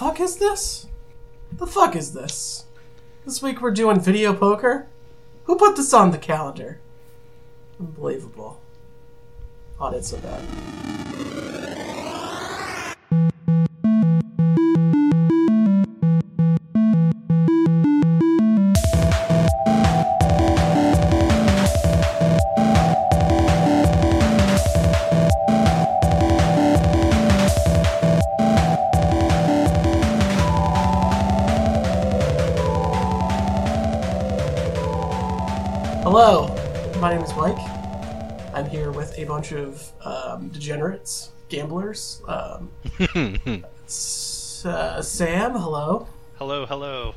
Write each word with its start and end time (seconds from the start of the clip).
fuck 0.00 0.18
is 0.18 0.36
this? 0.36 0.86
The 1.52 1.66
fuck 1.66 1.94
is 1.94 2.14
this? 2.14 2.64
This 3.26 3.42
week 3.42 3.60
we're 3.60 3.70
doing 3.70 4.00
video 4.00 4.32
poker? 4.32 4.88
Who 5.44 5.56
put 5.56 5.76
this 5.76 5.92
on 5.92 6.10
the 6.10 6.16
calendar? 6.16 6.80
Unbelievable. 7.78 8.62
On 9.78 9.92
it 9.92 10.06
so 10.06 10.16
bad. 10.16 11.49
Um, 42.40 42.70
uh, 44.64 45.02
Sam, 45.02 45.52
hello. 45.52 46.06
Hello, 46.36 46.64
hello. 46.64 47.14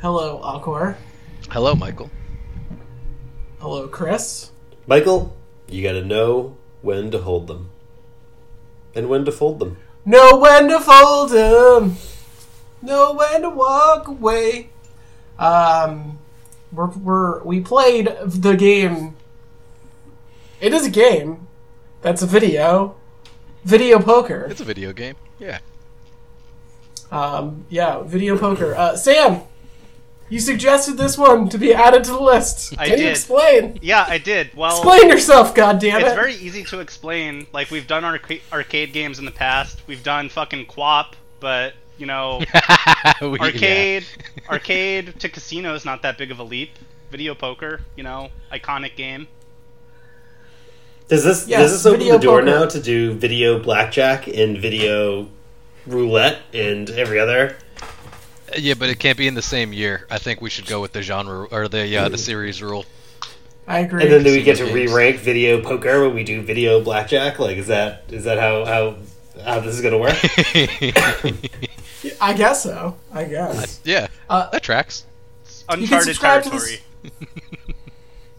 Hello, 0.00 0.40
Alcor. 0.42 0.96
Hello, 1.50 1.74
Michael. 1.74 2.10
Hello, 3.60 3.88
Chris. 3.88 4.50
Michael, 4.86 5.34
you 5.68 5.82
gotta 5.82 6.04
know 6.04 6.56
when 6.82 7.10
to 7.12 7.18
hold 7.18 7.46
them 7.46 7.70
and 8.94 9.08
when 9.08 9.24
to 9.24 9.32
fold 9.32 9.60
them. 9.60 9.78
Know 10.04 10.36
when 10.36 10.68
to 10.68 10.80
fold 10.80 11.32
'em. 11.32 11.96
Know 12.82 13.14
when 13.14 13.42
to 13.42 13.50
walk 13.50 14.08
away. 14.08 14.70
Um, 15.38 16.18
we're, 16.72 16.88
we're 16.88 17.42
we 17.44 17.60
played 17.60 18.10
the 18.24 18.56
game. 18.56 19.16
It 20.60 20.74
is 20.74 20.86
a 20.86 20.90
game. 20.90 21.46
That's 22.02 22.20
a 22.20 22.26
video. 22.26 22.96
Video 23.64 23.98
poker. 24.00 24.46
It's 24.50 24.60
a 24.60 24.64
video 24.64 24.92
game. 24.92 25.14
Yeah. 25.38 25.58
Um, 27.10 27.64
yeah, 27.68 28.02
video 28.02 28.36
poker. 28.38 28.74
Uh, 28.74 28.96
Sam, 28.96 29.42
you 30.28 30.40
suggested 30.40 30.96
this 30.96 31.16
one 31.18 31.48
to 31.50 31.58
be 31.58 31.74
added 31.74 32.04
to 32.04 32.10
the 32.12 32.20
list. 32.20 32.74
I 32.78 32.88
Can 32.88 32.98
you 32.98 33.04
did. 33.04 33.10
explain? 33.10 33.78
Yeah, 33.82 34.04
I 34.08 34.18
did. 34.18 34.54
Well, 34.56 34.70
Explain 34.76 35.08
yourself, 35.10 35.54
goddamn 35.54 36.00
it. 36.00 36.06
it's 36.06 36.14
very 36.14 36.34
easy 36.34 36.64
to 36.64 36.80
explain. 36.80 37.46
Like 37.52 37.70
we've 37.70 37.86
done 37.86 38.04
arca- 38.04 38.38
arcade 38.52 38.92
games 38.92 39.18
in 39.18 39.24
the 39.26 39.30
past. 39.30 39.82
We've 39.86 40.02
done 40.02 40.28
fucking 40.30 40.66
QWOP, 40.66 41.12
but 41.38 41.74
you 41.98 42.06
know, 42.06 42.40
We- 43.20 43.38
arcade, 43.38 44.06
arcade 44.48 45.20
to 45.20 45.28
casino 45.28 45.74
is 45.74 45.84
not 45.84 46.02
that 46.02 46.18
big 46.18 46.30
of 46.30 46.38
a 46.38 46.44
leap. 46.44 46.70
Video 47.10 47.34
poker, 47.34 47.82
you 47.94 48.02
know, 48.02 48.30
iconic 48.50 48.96
game. 48.96 49.28
Does 51.12 51.24
this 51.24 51.46
Yes, 51.46 51.60
does 51.60 51.72
this 51.72 51.84
open 51.84 52.08
the 52.08 52.18
door 52.18 52.40
poker. 52.40 52.50
now 52.50 52.64
to 52.64 52.80
do 52.80 53.12
video 53.12 53.62
blackjack 53.62 54.28
and 54.28 54.56
video 54.56 55.28
roulette 55.86 56.38
and 56.54 56.88
every 56.88 57.20
other? 57.20 57.58
Yeah. 58.50 58.56
yeah, 58.56 58.74
but 58.78 58.88
it 58.88 58.98
can't 58.98 59.18
be 59.18 59.28
in 59.28 59.34
the 59.34 59.42
same 59.42 59.74
year. 59.74 60.06
I 60.10 60.16
think 60.16 60.40
we 60.40 60.48
should 60.48 60.64
go 60.64 60.80
with 60.80 60.92
the 60.92 61.02
genre 61.02 61.48
or 61.50 61.68
the 61.68 61.94
uh, 61.98 62.08
the 62.08 62.16
series 62.16 62.62
rule. 62.62 62.86
I 63.66 63.80
agree. 63.80 64.04
And 64.04 64.10
then 64.10 64.24
do 64.24 64.32
we 64.32 64.42
get 64.42 64.56
to 64.56 64.72
re-rank 64.72 65.18
video 65.18 65.60
poker 65.62 66.00
when 66.00 66.14
we 66.14 66.24
do 66.24 66.40
video 66.40 66.82
blackjack? 66.82 67.38
Like, 67.38 67.58
is 67.58 67.66
that 67.66 68.04
is 68.08 68.24
that 68.24 68.38
how 68.38 68.64
how 68.64 68.96
how 69.44 69.60
this 69.60 69.74
is 69.74 69.82
gonna 69.82 69.98
work? 69.98 70.16
I 72.22 72.32
guess 72.32 72.62
so. 72.62 72.96
I 73.12 73.24
guess. 73.24 73.80
yeah, 73.84 74.06
Uh, 74.30 74.48
that 74.48 74.62
tracks. 74.62 75.04
It's 75.44 75.62
can 75.68 75.80
uncharted 75.80 76.06
subscribe 76.06 76.42
to 76.44 76.48
territory. 76.48 76.80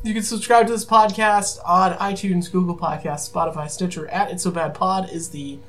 You 0.05 0.13
can 0.13 0.23
subscribe 0.23 0.67
to 0.67 0.73
this 0.73 0.83
podcast 0.83 1.59
on 1.65 1.93
iTunes, 1.93 2.51
Google 2.51 2.77
Podcasts, 2.77 3.31
Spotify, 3.31 3.69
Stitcher. 3.69 4.05
At 4.09 4.31
It's 4.31 4.43
So 4.43 4.51
Bad 4.51 4.73
Pod 4.73 5.09
is 5.09 5.29
the 5.29 5.59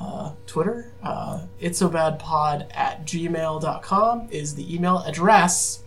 uh, 0.00 0.32
Twitter. 0.46 0.90
Uh, 1.02 1.42
it's 1.60 1.80
So 1.80 1.90
Bad 1.90 2.18
Pod 2.18 2.66
at 2.70 3.04
gmail.com 3.04 4.28
is 4.30 4.54
the 4.54 4.74
email 4.74 5.00
address. 5.00 5.82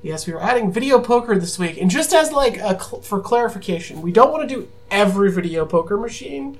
Yes, 0.00 0.26
we 0.26 0.32
are 0.32 0.40
adding 0.40 0.72
video 0.72 0.98
poker 0.98 1.38
this 1.38 1.58
week. 1.58 1.76
And 1.78 1.90
just 1.90 2.14
as 2.14 2.32
like 2.32 2.54
cl- 2.54 3.02
for 3.02 3.20
clarification, 3.20 4.00
we 4.00 4.12
don't 4.12 4.32
want 4.32 4.48
to 4.48 4.54
do 4.54 4.70
every 4.90 5.30
video 5.30 5.66
poker 5.66 5.98
machine. 5.98 6.58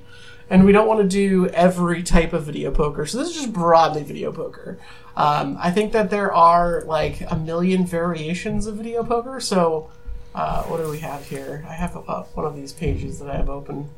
And 0.50 0.66
we 0.66 0.72
don't 0.72 0.86
want 0.86 1.00
to 1.00 1.08
do 1.08 1.46
every 1.48 2.02
type 2.02 2.34
of 2.34 2.44
video 2.44 2.70
poker. 2.70 3.06
So 3.06 3.16
this 3.16 3.30
is 3.30 3.34
just 3.34 3.52
broadly 3.54 4.02
video 4.02 4.30
poker. 4.30 4.78
Um, 5.16 5.56
I 5.58 5.70
think 5.70 5.92
that 5.92 6.10
there 6.10 6.34
are 6.34 6.82
like 6.82 7.22
a 7.30 7.36
million 7.36 7.86
variations 7.86 8.66
of 8.66 8.76
video 8.76 9.02
poker. 9.02 9.40
So 9.40 9.88
uh, 10.34 10.62
what 10.64 10.78
do 10.78 10.88
we 10.90 10.98
have 10.98 11.26
here? 11.26 11.64
I 11.68 11.72
have 11.74 11.96
uh, 11.96 12.22
one 12.34 12.46
of 12.46 12.54
these 12.56 12.72
pages 12.72 13.18
that 13.18 13.28
I 13.30 13.36
have 13.36 13.50
open 13.50 13.88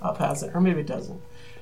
up 0.00 0.18
has 0.18 0.42
it, 0.42 0.54
or 0.54 0.60
maybe 0.60 0.80
it 0.80 0.86
doesn't. 0.86 1.20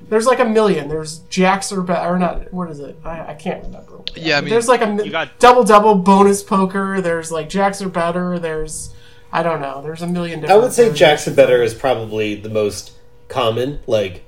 There's 0.09 0.25
like 0.25 0.39
a 0.39 0.45
million. 0.45 0.89
There's 0.89 1.19
jacks 1.29 1.71
or 1.71 1.81
ba- 1.81 2.07
or 2.07 2.17
not. 2.17 2.51
What 2.51 2.71
is 2.71 2.79
it? 2.79 2.97
I, 3.03 3.31
I 3.31 3.33
can't 3.35 3.63
remember. 3.63 3.99
Yeah. 4.15 4.37
I 4.37 4.41
mean, 4.41 4.49
there's 4.49 4.67
like 4.67 4.81
a 4.81 4.87
mi- 4.87 5.03
you 5.05 5.11
got- 5.11 5.37
double 5.39 5.63
double 5.63 5.95
bonus 5.95 6.41
poker. 6.41 7.01
There's 7.01 7.31
like 7.31 7.49
jacks 7.49 7.81
are 7.81 7.89
better. 7.89 8.39
There's 8.39 8.93
I 9.31 9.43
don't 9.43 9.61
know. 9.61 9.81
There's 9.81 10.01
a 10.01 10.07
million. 10.07 10.43
I 10.49 10.57
would 10.57 10.73
say 10.73 10.87
jacks 10.87 10.99
Jackson 10.99 11.35
Better 11.35 11.61
is 11.61 11.73
probably 11.73 12.35
the 12.35 12.49
most 12.49 12.93
common. 13.27 13.79
Like, 13.87 14.23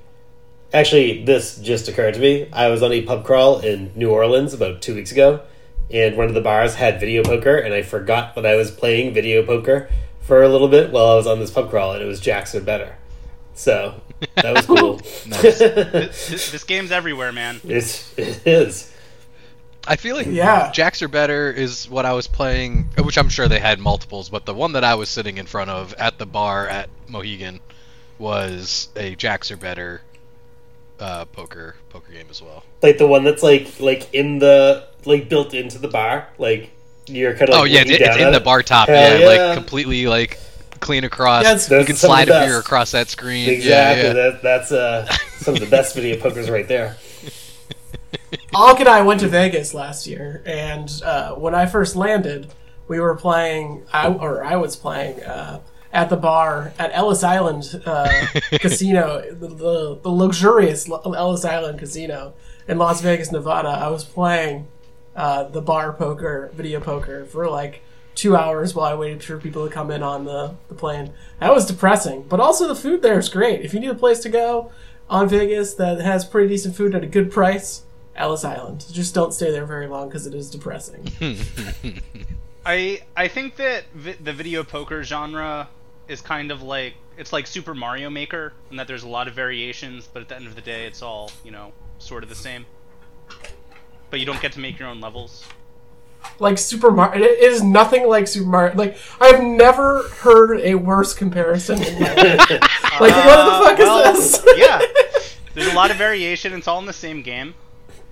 actually, 0.72 1.24
this 1.24 1.58
just 1.58 1.88
occurred 1.88 2.14
to 2.14 2.20
me. 2.20 2.48
I 2.52 2.68
was 2.68 2.82
on 2.82 2.92
a 2.92 3.02
pub 3.02 3.24
crawl 3.24 3.58
in 3.58 3.90
New 3.94 4.10
Orleans 4.10 4.54
about 4.54 4.80
two 4.80 4.94
weeks 4.94 5.12
ago, 5.12 5.40
and 5.90 6.16
one 6.16 6.26
of 6.26 6.34
the 6.34 6.40
bars 6.40 6.74
had 6.74 7.00
video 7.00 7.22
poker, 7.22 7.56
and 7.56 7.72
I 7.74 7.82
forgot 7.82 8.34
that 8.34 8.46
I 8.46 8.56
was 8.56 8.70
playing 8.70 9.14
video 9.14 9.44
poker 9.44 9.88
for 10.20 10.42
a 10.42 10.48
little 10.48 10.68
bit 10.68 10.90
while 10.90 11.06
I 11.06 11.14
was 11.16 11.26
on 11.26 11.38
this 11.40 11.50
pub 11.50 11.70
crawl, 11.70 11.92
and 11.92 12.02
it 12.02 12.06
was 12.06 12.20
Jacks 12.20 12.54
or 12.54 12.60
Better. 12.60 12.96
So 13.54 14.00
that 14.36 14.54
was 14.54 14.66
cool. 14.66 15.00
Nice. 15.26 15.58
this, 15.58 16.50
this 16.50 16.64
game's 16.64 16.90
everywhere, 16.90 17.30
man. 17.32 17.60
it's 17.64 18.16
it 18.18 18.46
is. 18.46 18.90
I 19.86 19.96
feel 19.96 20.16
like 20.16 20.26
Yeah. 20.26 20.70
Jacks 20.72 21.02
are 21.02 21.08
better 21.08 21.50
is 21.52 21.88
what 21.90 22.06
I 22.06 22.14
was 22.14 22.26
playing, 22.26 22.88
which 23.02 23.18
I'm 23.18 23.28
sure 23.28 23.48
they 23.48 23.60
had 23.60 23.78
multiples, 23.78 24.30
but 24.30 24.46
the 24.46 24.54
one 24.54 24.72
that 24.72 24.82
I 24.82 24.94
was 24.94 25.10
sitting 25.10 25.36
in 25.36 25.44
front 25.46 25.68
of 25.70 25.92
at 25.94 26.18
the 26.18 26.24
bar 26.26 26.66
at 26.66 26.88
Mohegan 27.06 27.60
was 28.18 28.88
a 28.96 29.14
Jacks 29.14 29.50
are 29.50 29.56
better 29.58 30.00
uh, 31.00 31.24
poker 31.26 31.74
poker 31.90 32.12
game 32.12 32.26
as 32.30 32.40
well. 32.40 32.64
like 32.82 32.96
the 32.98 33.06
one 33.06 33.24
that's 33.24 33.42
like 33.42 33.78
like 33.80 34.12
in 34.14 34.38
the 34.38 34.86
like 35.06 35.28
built 35.28 35.54
into 35.54 35.78
the 35.78 35.88
bar. 35.88 36.28
Like 36.38 36.70
you're 37.06 37.34
kind 37.34 37.50
of. 37.50 37.56
oh 37.56 37.64
yeah, 37.64 37.80
it's, 37.80 37.90
it's 37.90 38.16
in 38.16 38.32
the 38.32 38.40
bar 38.40 38.62
top. 38.62 38.88
Yeah, 38.88 39.16
yeah. 39.18 39.26
like 39.26 39.56
completely 39.56 40.06
like 40.06 40.38
clean 40.80 41.04
across. 41.04 41.44
Yeah, 41.44 41.52
it's- 41.52 41.70
you 41.70 41.84
can 41.84 41.94
are 41.94 41.98
some 41.98 42.10
of 42.10 42.16
slide 42.16 42.28
the 42.28 42.42
a 42.42 42.46
beer 42.46 42.58
across 42.58 42.92
that 42.92 43.08
screen. 43.08 43.48
Exactly. 43.48 44.02
Yeah, 44.02 44.06
yeah. 44.08 44.12
That, 44.12 44.42
that's 44.42 44.72
uh, 44.72 45.06
some 45.38 45.54
of 45.54 45.60
the 45.60 45.66
best 45.66 45.94
video 45.94 46.20
pokers 46.20 46.50
right 46.50 46.68
there. 46.68 46.96
Alk 48.54 48.80
and 48.80 48.88
I 48.88 49.02
went 49.02 49.20
to 49.20 49.28
Vegas 49.28 49.74
last 49.74 50.06
year, 50.06 50.42
and 50.46 50.90
uh, 51.04 51.34
when 51.34 51.54
I 51.54 51.66
first 51.66 51.96
landed, 51.96 52.52
we 52.86 53.00
were 53.00 53.14
playing, 53.16 53.82
I, 53.92 54.08
or 54.08 54.44
I 54.44 54.56
was 54.56 54.76
playing 54.76 55.22
uh, 55.22 55.60
at 55.92 56.10
the 56.10 56.16
bar 56.16 56.72
at 56.78 56.90
Ellis 56.92 57.22
Island 57.24 57.80
uh, 57.86 58.26
Casino, 58.52 59.22
the, 59.30 59.48
the, 59.48 59.98
the 60.02 60.08
luxurious 60.08 60.88
Ellis 60.88 61.44
Island 61.44 61.78
Casino 61.78 62.34
in 62.68 62.78
Las 62.78 63.00
Vegas, 63.00 63.32
Nevada. 63.32 63.68
I 63.68 63.88
was 63.88 64.04
playing 64.04 64.68
uh, 65.16 65.44
the 65.44 65.60
bar 65.60 65.92
poker, 65.92 66.50
video 66.54 66.80
poker, 66.80 67.24
for 67.24 67.48
like 67.48 67.82
two 68.14 68.36
hours 68.36 68.74
while 68.74 68.86
I 68.86 68.94
waited 68.94 69.22
for 69.22 69.38
people 69.38 69.66
to 69.66 69.72
come 69.72 69.90
in 69.90 70.02
on 70.02 70.24
the, 70.24 70.54
the 70.68 70.74
plane. 70.74 71.12
That 71.40 71.52
was 71.52 71.66
depressing, 71.66 72.22
but 72.28 72.40
also 72.40 72.68
the 72.68 72.74
food 72.74 73.02
there 73.02 73.18
is 73.18 73.28
great. 73.28 73.62
If 73.62 73.74
you 73.74 73.80
need 73.80 73.90
a 73.90 73.94
place 73.94 74.20
to 74.20 74.28
go 74.28 74.70
on 75.10 75.28
Vegas 75.28 75.74
that 75.74 76.00
has 76.00 76.24
pretty 76.24 76.48
decent 76.48 76.76
food 76.76 76.94
at 76.94 77.02
a 77.02 77.06
good 77.06 77.30
price, 77.30 77.82
Ellis 78.16 78.44
Island. 78.44 78.86
Just 78.92 79.14
don't 79.14 79.32
stay 79.34 79.50
there 79.50 79.66
very 79.66 79.86
long 79.86 80.08
because 80.08 80.26
it 80.26 80.34
is 80.34 80.50
depressing. 80.50 81.08
I 82.66 83.02
I 83.16 83.28
think 83.28 83.56
that 83.56 83.84
vi- 83.94 84.16
the 84.22 84.32
video 84.32 84.64
poker 84.64 85.02
genre 85.02 85.68
is 86.08 86.20
kind 86.20 86.50
of 86.50 86.62
like 86.62 86.94
it's 87.16 87.32
like 87.32 87.46
Super 87.46 87.74
Mario 87.74 88.10
Maker, 88.10 88.52
and 88.70 88.78
that 88.78 88.88
there's 88.88 89.02
a 89.04 89.08
lot 89.08 89.28
of 89.28 89.34
variations, 89.34 90.08
but 90.12 90.22
at 90.22 90.28
the 90.28 90.36
end 90.36 90.46
of 90.46 90.54
the 90.54 90.60
day, 90.60 90.86
it's 90.86 91.02
all 91.02 91.30
you 91.44 91.50
know, 91.50 91.72
sort 91.98 92.22
of 92.22 92.28
the 92.28 92.34
same. 92.34 92.66
But 94.14 94.20
you 94.20 94.26
don't 94.26 94.40
get 94.40 94.52
to 94.52 94.60
make 94.60 94.78
your 94.78 94.86
own 94.86 95.00
levels. 95.00 95.44
like 96.38 96.56
Super 96.56 96.92
Mario, 96.92 97.24
it 97.24 97.40
is 97.40 97.64
nothing 97.64 98.06
like 98.06 98.28
Super 98.28 98.48
Mario. 98.48 98.76
Like 98.76 98.96
I've 99.20 99.42
never 99.42 100.04
heard 100.04 100.60
a 100.60 100.76
worse 100.76 101.12
comparison. 101.12 101.82
In 101.82 102.00
my 102.00 102.14
life. 102.14 102.50
like 103.00 103.00
what 103.00 103.08
the 103.10 103.64
fuck 103.64 103.72
uh, 103.72 103.76
well, 103.78 104.16
is 104.16 104.40
this? 104.40 104.56
yeah, 104.56 104.80
there's 105.54 105.66
a 105.66 105.74
lot 105.74 105.90
of 105.90 105.96
variation. 105.96 106.52
It's 106.52 106.68
all 106.68 106.78
in 106.78 106.86
the 106.86 106.92
same 106.92 107.22
game. 107.22 107.54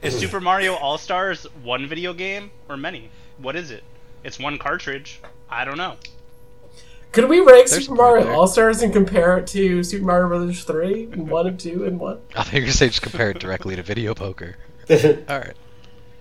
Is 0.02 0.16
mm. 0.16 0.18
Super 0.18 0.40
Mario 0.40 0.74
All 0.74 0.98
Stars 0.98 1.44
one 1.62 1.86
video 1.86 2.12
game 2.12 2.50
or 2.68 2.76
many? 2.76 3.08
What 3.38 3.54
is 3.54 3.70
it? 3.70 3.84
It's 4.24 4.40
one 4.40 4.58
cartridge. 4.58 5.20
I 5.48 5.64
don't 5.64 5.78
know. 5.78 5.98
Could 7.12 7.28
we 7.28 7.38
rank 7.38 7.68
There's 7.68 7.84
Super 7.84 7.94
Mario. 7.94 8.32
All 8.32 8.48
Stars 8.48 8.82
and 8.82 8.92
compare 8.92 9.38
it 9.38 9.46
to 9.46 9.84
Super 9.84 10.04
Mario 10.04 10.26
Brothers 10.26 10.64
Three 10.64 11.04
and 11.12 11.28
one 11.28 11.46
and 11.46 11.60
two 11.60 11.84
and 11.84 12.00
one? 12.00 12.18
I 12.34 12.42
think 12.42 12.64
you're 12.64 12.72
saying 12.72 12.90
just 12.90 13.02
compare 13.02 13.30
it 13.30 13.38
directly 13.38 13.76
to 13.76 13.84
video 13.84 14.14
poker. 14.14 14.56
All 14.90 15.38
right. 15.38 15.54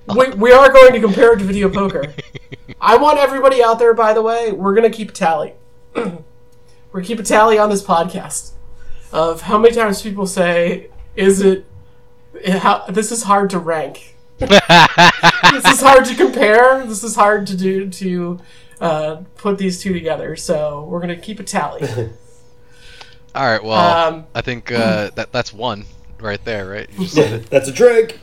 We, 0.07 0.29
we 0.31 0.51
are 0.51 0.71
going 0.71 0.93
to 0.93 0.99
compare 0.99 1.33
it 1.33 1.39
to 1.39 1.45
video 1.45 1.69
poker. 1.69 2.13
I 2.81 2.97
want 2.97 3.19
everybody 3.19 3.63
out 3.63 3.79
there, 3.79 3.93
by 3.93 4.13
the 4.13 4.21
way, 4.21 4.51
we're 4.51 4.73
going 4.73 4.89
to 4.89 4.95
keep 4.95 5.09
a 5.09 5.13
tally. 5.13 5.53
we're 5.95 6.03
going 6.91 7.05
keep 7.05 7.19
a 7.19 7.23
tally 7.23 7.57
on 7.57 7.69
this 7.69 7.83
podcast 7.83 8.51
of 9.11 9.41
how 9.41 9.57
many 9.57 9.75
times 9.75 10.01
people 10.01 10.25
say, 10.25 10.89
is 11.15 11.41
it, 11.41 11.65
how, 12.47 12.85
this 12.87 13.11
is 13.11 13.23
hard 13.23 13.49
to 13.51 13.59
rank. 13.59 14.15
this 14.39 14.51
is 14.51 15.81
hard 15.81 16.05
to 16.05 16.15
compare. 16.15 16.85
This 16.85 17.03
is 17.03 17.15
hard 17.15 17.45
to 17.47 17.55
do, 17.55 17.89
to 17.89 18.39
uh, 18.79 19.17
put 19.35 19.57
these 19.59 19.81
two 19.81 19.93
together. 19.93 20.35
So 20.35 20.83
we're 20.85 20.99
going 20.99 21.15
to 21.15 21.21
keep 21.21 21.39
a 21.39 21.43
tally. 21.43 21.87
All 23.35 23.45
right. 23.45 23.63
Well, 23.63 24.07
Um, 24.07 24.25
I 24.33 24.41
think 24.41 24.71
uh, 24.71 25.11
that 25.15 25.31
that's 25.31 25.53
one 25.53 25.85
right 26.19 26.43
there, 26.43 26.67
right? 26.67 26.89
You 26.93 26.99
just 27.05 27.13
said 27.13 27.43
That's 27.45 27.69
a 27.69 27.71
drink. 27.71 28.19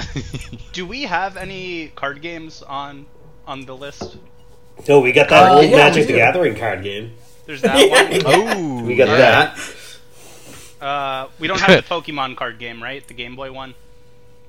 It. 0.00 0.58
Do 0.72 0.86
we 0.86 1.02
have 1.02 1.36
any 1.36 1.88
card 1.88 2.20
games 2.22 2.62
on 2.62 3.06
on 3.46 3.64
the 3.66 3.76
list? 3.76 4.16
No, 4.88 5.00
we 5.00 5.12
got 5.12 5.28
that 5.30 5.50
Uh, 5.50 5.54
old 5.56 5.64
yeah, 5.64 5.70
we 5.70 5.76
Magic 5.76 6.06
the 6.06 6.12
do. 6.12 6.18
Gathering 6.18 6.56
card 6.56 6.82
game. 6.82 7.12
There's 7.46 7.62
that 7.62 7.74
one. 7.90 8.22
oh, 8.26 8.82
We 8.84 8.94
got 8.96 9.08
yeah. 9.08 9.54
that. 9.56 9.58
Uh, 10.80 11.28
we 11.38 11.48
don't 11.48 11.60
have 11.60 11.84
the 11.84 11.88
Pokemon 11.94 12.36
card 12.36 12.58
game, 12.58 12.82
right? 12.82 13.06
The 13.06 13.14
Game 13.14 13.34
Boy 13.36 13.50
one. 13.52 13.74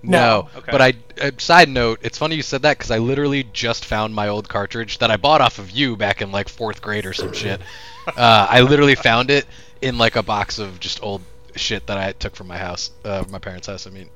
No, 0.04 0.48
No. 0.54 0.60
Okay. 0.60 0.72
but 0.72 0.82
I. 0.82 0.94
Uh, 1.20 1.32
side 1.40 1.68
note: 1.70 2.00
It's 2.04 2.18
funny 2.18 2.36
you 2.36 2.42
said 2.44 2.62
that 2.62 2.78
because 2.78 2.92
I 2.92 3.00
literally 3.00 3.44
just 3.52 3.86
found 3.86 4.14
my 4.14 4.28
old 4.28 4.48
cartridge 4.48 5.00
that 5.00 5.10
I 5.12 5.18
bought 5.18 5.42
off 5.42 5.60
of 5.60 5.72
you 5.72 5.96
back 5.98 6.22
in 6.22 6.32
like 6.32 6.48
fourth 6.50 6.82
grade 6.82 7.06
or 7.06 7.14
some 7.14 7.34
shit. 7.34 7.60
Uh, 8.08 8.48
I 8.50 8.62
literally 8.62 8.96
found 8.96 9.30
it 9.32 9.46
in 9.82 9.98
like 9.98 10.16
a 10.16 10.24
box 10.24 10.60
of 10.60 10.80
just 10.80 11.02
old 11.04 11.22
shit 11.56 11.88
that 11.88 11.98
I 11.98 12.12
took 12.14 12.36
from 12.36 12.48
my 12.48 12.58
house, 12.58 12.92
uh, 13.04 13.24
my 13.30 13.40
parents' 13.40 13.68
house. 13.68 13.88
I 13.88 13.90
mean, 13.90 14.10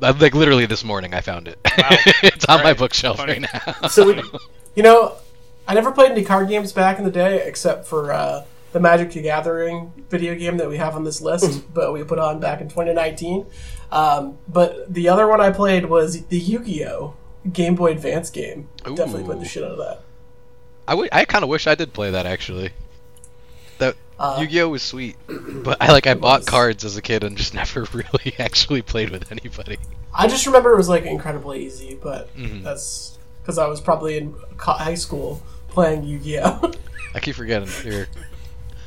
like 0.00 0.34
literally 0.34 0.66
this 0.66 0.84
morning 0.84 1.14
I 1.14 1.20
found 1.20 1.48
it. 1.48 1.58
Wow. 1.64 1.88
it's 2.22 2.44
on 2.46 2.62
my 2.62 2.72
bookshelf 2.74 3.16
Funny. 3.18 3.40
right 3.40 3.74
now. 3.82 3.88
So 3.88 4.06
we, 4.06 4.22
You 4.76 4.82
know, 4.82 5.16
I 5.68 5.74
never 5.74 5.92
played 5.92 6.10
any 6.12 6.24
card 6.24 6.48
games 6.48 6.72
back 6.72 6.98
in 6.98 7.04
the 7.04 7.10
day 7.10 7.46
except 7.46 7.86
for 7.86 8.12
uh, 8.12 8.44
the 8.72 8.80
Magic 8.80 9.12
the 9.12 9.22
Gathering 9.22 9.92
video 10.10 10.34
game 10.34 10.56
that 10.56 10.68
we 10.68 10.76
have 10.78 10.96
on 10.96 11.04
this 11.04 11.20
list, 11.20 11.62
but 11.72 11.92
we 11.92 12.02
put 12.02 12.18
on 12.18 12.40
back 12.40 12.60
in 12.60 12.68
2019. 12.68 13.46
Um, 13.92 14.36
but 14.48 14.92
the 14.92 15.08
other 15.08 15.28
one 15.28 15.40
I 15.40 15.50
played 15.52 15.86
was 15.86 16.24
the 16.26 16.38
Yu 16.38 16.58
Gi 16.64 16.86
Oh! 16.86 17.14
Game 17.52 17.74
Boy 17.76 17.92
Advance 17.92 18.30
game. 18.30 18.68
Definitely 18.82 19.24
played 19.24 19.40
the 19.40 19.44
shit 19.44 19.62
out 19.62 19.70
of 19.72 19.78
that. 19.78 20.00
I, 20.88 20.92
w- 20.92 21.08
I 21.12 21.24
kind 21.24 21.44
of 21.44 21.48
wish 21.50 21.66
I 21.66 21.74
did 21.74 21.92
play 21.92 22.10
that 22.10 22.26
actually. 22.26 22.70
That 24.18 24.22
Uh, 24.24 24.40
Yu-Gi-Oh 24.42 24.68
was 24.68 24.82
sweet, 24.82 25.16
but 25.28 25.76
I 25.80 25.90
like 25.92 26.06
I 26.06 26.14
bought 26.14 26.40
was. 26.40 26.46
cards 26.48 26.84
as 26.84 26.96
a 26.96 27.02
kid 27.02 27.24
and 27.24 27.36
just 27.36 27.52
never 27.62 27.86
really 27.92 28.34
actually 28.38 28.82
played 28.82 29.10
with 29.10 29.30
anybody. 29.32 29.78
I 30.14 30.28
just 30.28 30.46
remember 30.46 30.72
it 30.72 30.76
was 30.76 30.88
like 30.88 31.04
incredibly 31.04 31.64
easy, 31.66 31.98
but 32.00 32.34
Mhm. 32.36 32.62
that's 32.62 33.18
because 33.42 33.58
I 33.58 33.66
was 33.66 33.80
probably 33.80 34.16
in 34.18 34.34
high 34.58 34.94
school 34.94 35.42
playing 35.68 36.04
Yu 36.04 36.18
Gi 36.20 36.38
Oh! 36.40 36.72
I 37.14 37.20
keep 37.20 37.34
forgetting 37.36 37.68
you're 37.84 38.02
a 38.04 38.06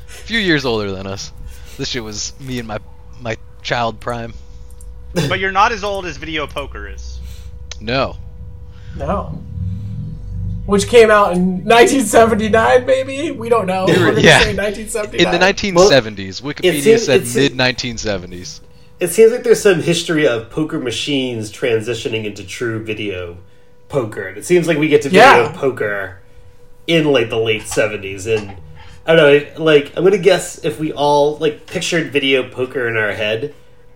few 0.09 0.39
years 0.39 0.65
older 0.65 0.91
than 0.91 1.05
us. 1.07 1.31
This 1.77 1.89
shit 1.89 2.03
was 2.03 2.33
me 2.39 2.59
and 2.59 2.67
my 2.67 2.79
my 3.21 3.37
child 3.61 3.99
prime. 3.99 4.33
But 5.13 5.39
you're 5.39 5.51
not 5.51 5.71
as 5.71 5.83
old 5.83 6.05
as 6.05 6.17
Video 6.17 6.47
Poker 6.47 6.87
is. 6.87 7.19
No, 7.79 8.15
no. 8.95 9.41
Which 10.67 10.87
came 10.87 11.09
out 11.09 11.31
in 11.31 11.63
1979, 11.63 12.85
maybe? 12.85 13.31
We 13.31 13.47
don't 13.49 13.65
know. 13.67 13.85
We're 13.87 13.95
gonna 14.11 14.19
Yeah. 14.21 14.41
say 14.41 14.53
1979. 14.53 15.25
in 15.25 15.31
the 15.31 15.39
1970s. 15.39 16.41
Wikipedia 16.41 16.81
seems- 16.99 17.03
said 17.05 17.41
mid 17.41 17.55
1970s. 17.55 18.59
it 18.99 19.07
seems 19.09 19.31
like 19.31 19.43
there's 19.43 19.61
some 19.61 19.81
history 19.81 20.27
of 20.27 20.49
poker 20.49 20.77
machines 20.79 21.51
transitioning 21.51 22.25
into 22.25 22.43
true 22.43 22.83
video 22.83 23.37
poker. 23.89 24.27
And 24.27 24.37
it 24.37 24.45
seems 24.45 24.67
like 24.67 24.77
we 24.77 24.87
get 24.89 25.03
to 25.03 25.09
video 25.09 25.23
Yeah. 25.43 25.51
poker 25.55 26.19
in 26.85 27.05
like 27.05 27.29
the 27.29 27.37
late 27.39 27.65
70s. 27.67 28.27
And 28.27 28.51
I 29.05 29.15
don't 29.15 29.17
know, 29.57 29.63
like, 29.63 29.93
I'm 29.95 30.03
going 30.03 30.11
to 30.11 30.17
guess 30.17 30.59
if 30.65 30.79
we 30.79 30.91
all 30.91 31.37
like 31.37 31.65
pictured 31.65 32.11
video 32.11 32.43
poker 32.49 32.89
in 32.89 32.97
our 32.97 33.13
head, 33.13 33.53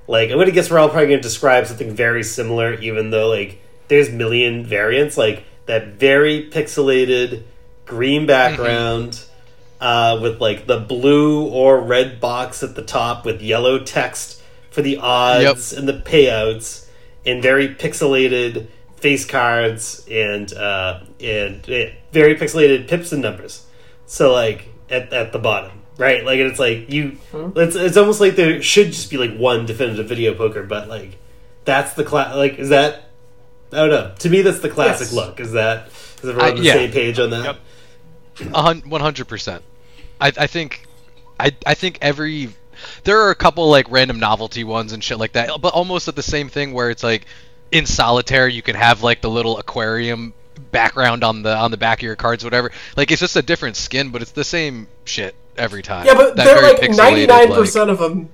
like, 0.07 0.29
I'm 0.29 0.35
going 0.37 0.45
to 0.45 0.53
guess 0.53 0.71
we're 0.71 0.79
all 0.79 0.87
probably 0.87 1.07
going 1.09 1.19
to 1.19 1.23
describe 1.27 1.67
something 1.67 1.93
very 1.93 2.23
similar, 2.23 2.75
even 2.75 3.09
though 3.11 3.27
like 3.27 3.57
there's 3.89 4.09
million 4.09 4.65
variants. 4.65 5.17
Like, 5.17 5.43
that 5.71 5.87
very 5.93 6.49
pixelated 6.51 7.43
green 7.85 8.25
background 8.25 9.23
uh, 9.79 10.19
with 10.21 10.41
like 10.41 10.67
the 10.67 10.77
blue 10.77 11.47
or 11.47 11.79
red 11.79 12.19
box 12.19 12.61
at 12.61 12.75
the 12.75 12.81
top 12.81 13.23
with 13.23 13.41
yellow 13.41 13.79
text 13.79 14.41
for 14.69 14.81
the 14.81 14.97
odds 14.97 15.71
and 15.71 15.87
the 15.87 15.93
payouts, 15.93 16.87
and 17.25 17.41
very 17.41 17.69
pixelated 17.69 18.67
face 18.97 19.23
cards 19.23 20.05
and 20.11 20.53
uh, 20.53 20.99
and 21.21 21.69
eh, 21.69 21.93
very 22.11 22.35
pixelated 22.35 22.89
pips 22.89 23.13
and 23.13 23.21
numbers. 23.21 23.65
So 24.07 24.33
like 24.33 24.67
at, 24.89 25.13
at 25.13 25.31
the 25.31 25.39
bottom, 25.39 25.83
right? 25.97 26.25
Like 26.25 26.39
it's 26.39 26.59
like 26.59 26.91
you, 26.91 27.17
it's 27.55 27.77
it's 27.77 27.95
almost 27.95 28.19
like 28.19 28.35
there 28.35 28.61
should 28.61 28.87
just 28.87 29.09
be 29.09 29.15
like 29.15 29.37
one 29.37 29.65
definitive 29.65 30.09
video 30.09 30.33
poker, 30.33 30.63
but 30.63 30.89
like 30.89 31.17
that's 31.63 31.93
the 31.93 32.03
class. 32.03 32.35
Like 32.35 32.59
is 32.59 32.67
that? 32.69 33.03
I 33.71 33.75
don't 33.77 33.89
know. 33.89 34.11
To 34.19 34.29
me, 34.29 34.41
that's 34.41 34.59
the 34.59 34.69
classic 34.69 35.07
Yes. 35.07 35.13
look. 35.13 35.39
Is 35.39 35.53
that? 35.53 35.87
Is 35.87 36.29
everyone 36.29 36.45
I- 36.45 36.49
on 36.51 36.55
the 36.57 36.63
yeah. 36.63 36.73
same 36.73 36.91
page 36.91 37.19
on 37.19 37.29
that? 37.31 37.57
Yep. 38.39 38.85
One 38.85 39.01
hundred 39.01 39.27
percent. 39.27 39.63
I 40.19 40.27
I 40.37 40.47
think 40.47 40.85
I 41.39 41.51
I 41.65 41.73
think 41.73 41.97
every 42.01 42.49
there 43.03 43.19
are 43.21 43.29
a 43.31 43.35
couple 43.35 43.69
like 43.69 43.89
random 43.91 44.19
novelty 44.19 44.63
ones 44.63 44.93
and 44.93 45.03
shit 45.03 45.19
like 45.19 45.33
that, 45.33 45.49
but 45.61 45.73
almost 45.73 46.07
at 46.07 46.15
the 46.15 46.23
same 46.23 46.49
thing 46.49 46.73
where 46.73 46.89
it's 46.89 47.03
like 47.03 47.25
in 47.71 47.85
solitaire 47.85 48.47
you 48.47 48.61
can 48.61 48.75
have 48.75 49.03
like 49.03 49.21
the 49.21 49.29
little 49.29 49.57
aquarium 49.57 50.33
background 50.71 51.23
on 51.23 51.43
the 51.43 51.55
on 51.55 51.71
the 51.71 51.77
back 51.77 51.99
of 51.99 52.03
your 52.03 52.15
cards, 52.15 52.43
whatever. 52.43 52.71
Like 52.95 53.11
it's 53.11 53.19
just 53.21 53.35
a 53.35 53.41
different 53.41 53.75
skin, 53.75 54.09
but 54.09 54.21
it's 54.21 54.31
the 54.31 54.43
same 54.43 54.87
shit 55.05 55.35
every 55.57 55.81
time. 55.83 56.05
Yeah, 56.05 56.15
but 56.15 56.35
That 56.35 56.45
they're 56.45 56.61
like 56.61 56.95
ninety 56.97 57.27
nine 57.27 57.49
percent 57.53 57.89
of 57.89 57.99
them. 57.99 58.29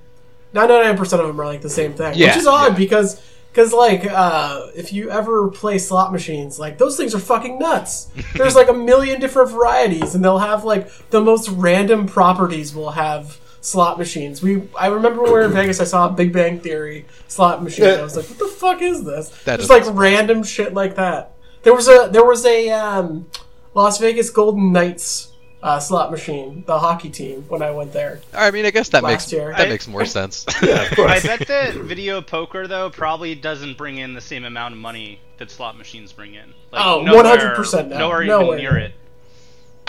Ninety 0.54 0.72
nine 0.74 0.96
percent 0.96 1.20
of 1.20 1.28
them 1.28 1.38
are 1.40 1.46
like 1.46 1.60
the 1.60 1.70
same 1.70 1.92
thing, 1.94 2.14
Yeah, 2.16 2.28
which 2.28 2.36
is 2.36 2.46
odd 2.46 2.72
yeah. 2.72 2.78
because 2.78 3.20
because 3.58 3.72
like 3.72 4.04
uh, 4.04 4.68
if 4.76 4.92
you 4.92 5.10
ever 5.10 5.48
play 5.48 5.78
slot 5.78 6.12
machines, 6.12 6.60
like 6.60 6.78
those 6.78 6.96
things 6.96 7.12
are 7.12 7.18
fucking 7.18 7.58
nuts. 7.58 8.08
There's 8.36 8.54
like 8.54 8.68
a 8.68 8.72
million 8.72 9.20
different 9.20 9.50
varieties, 9.50 10.14
and 10.14 10.24
they'll 10.24 10.38
have 10.38 10.62
like 10.62 10.88
the 11.10 11.20
most 11.20 11.48
random 11.48 12.06
properties. 12.06 12.72
Will 12.72 12.92
have 12.92 13.40
slot 13.60 13.98
machines. 13.98 14.40
We 14.42 14.62
I 14.78 14.86
remember 14.86 15.22
when 15.22 15.32
we 15.32 15.38
were 15.38 15.44
in 15.46 15.50
Vegas, 15.50 15.80
I 15.80 15.84
saw 15.84 16.08
a 16.08 16.12
Big 16.12 16.32
Bang 16.32 16.60
Theory 16.60 17.06
slot 17.26 17.60
machine. 17.60 17.86
I 17.86 18.02
was 18.02 18.14
like, 18.14 18.28
what 18.28 18.38
the 18.38 18.46
fuck 18.46 18.80
is 18.80 19.02
this? 19.02 19.30
That 19.42 19.58
Just 19.58 19.70
like 19.70 19.82
random 19.88 20.44
shit 20.44 20.72
like 20.72 20.94
that. 20.94 21.32
There 21.64 21.74
was 21.74 21.88
a 21.88 22.08
there 22.12 22.24
was 22.24 22.46
a 22.46 22.70
um, 22.70 23.26
Las 23.74 23.98
Vegas 23.98 24.30
Golden 24.30 24.72
Knights 24.72 25.27
uh, 25.62 25.80
slot 25.80 26.10
machine, 26.10 26.62
the 26.66 26.78
hockey 26.78 27.10
team, 27.10 27.44
when 27.48 27.62
I 27.62 27.70
went 27.72 27.92
there. 27.92 28.20
I 28.32 28.50
mean, 28.50 28.64
I 28.64 28.70
guess 28.70 28.90
that 28.90 29.02
makes 29.02 29.30
year. 29.32 29.52
that 29.56 29.66
I- 29.66 29.68
makes 29.68 29.88
more 29.88 30.04
sense. 30.04 30.46
Yeah, 30.62 30.88
I 30.98 31.20
bet 31.20 31.46
that 31.48 31.74
video 31.74 32.20
poker 32.20 32.66
though 32.66 32.90
probably 32.90 33.34
doesn't 33.34 33.76
bring 33.76 33.98
in 33.98 34.14
the 34.14 34.20
same 34.20 34.44
amount 34.44 34.74
of 34.74 34.80
money 34.80 35.20
that 35.38 35.50
slot 35.50 35.76
machines 35.78 36.12
bring 36.12 36.34
in. 36.34 36.52
Like, 36.72 36.84
Oh, 36.84 37.02
100% 37.04 37.88
no. 37.88 37.98
Nowhere 37.98 38.24
No 38.24 38.36
even 38.40 38.48
way. 38.50 38.56
near 38.58 38.76
it. 38.76 38.92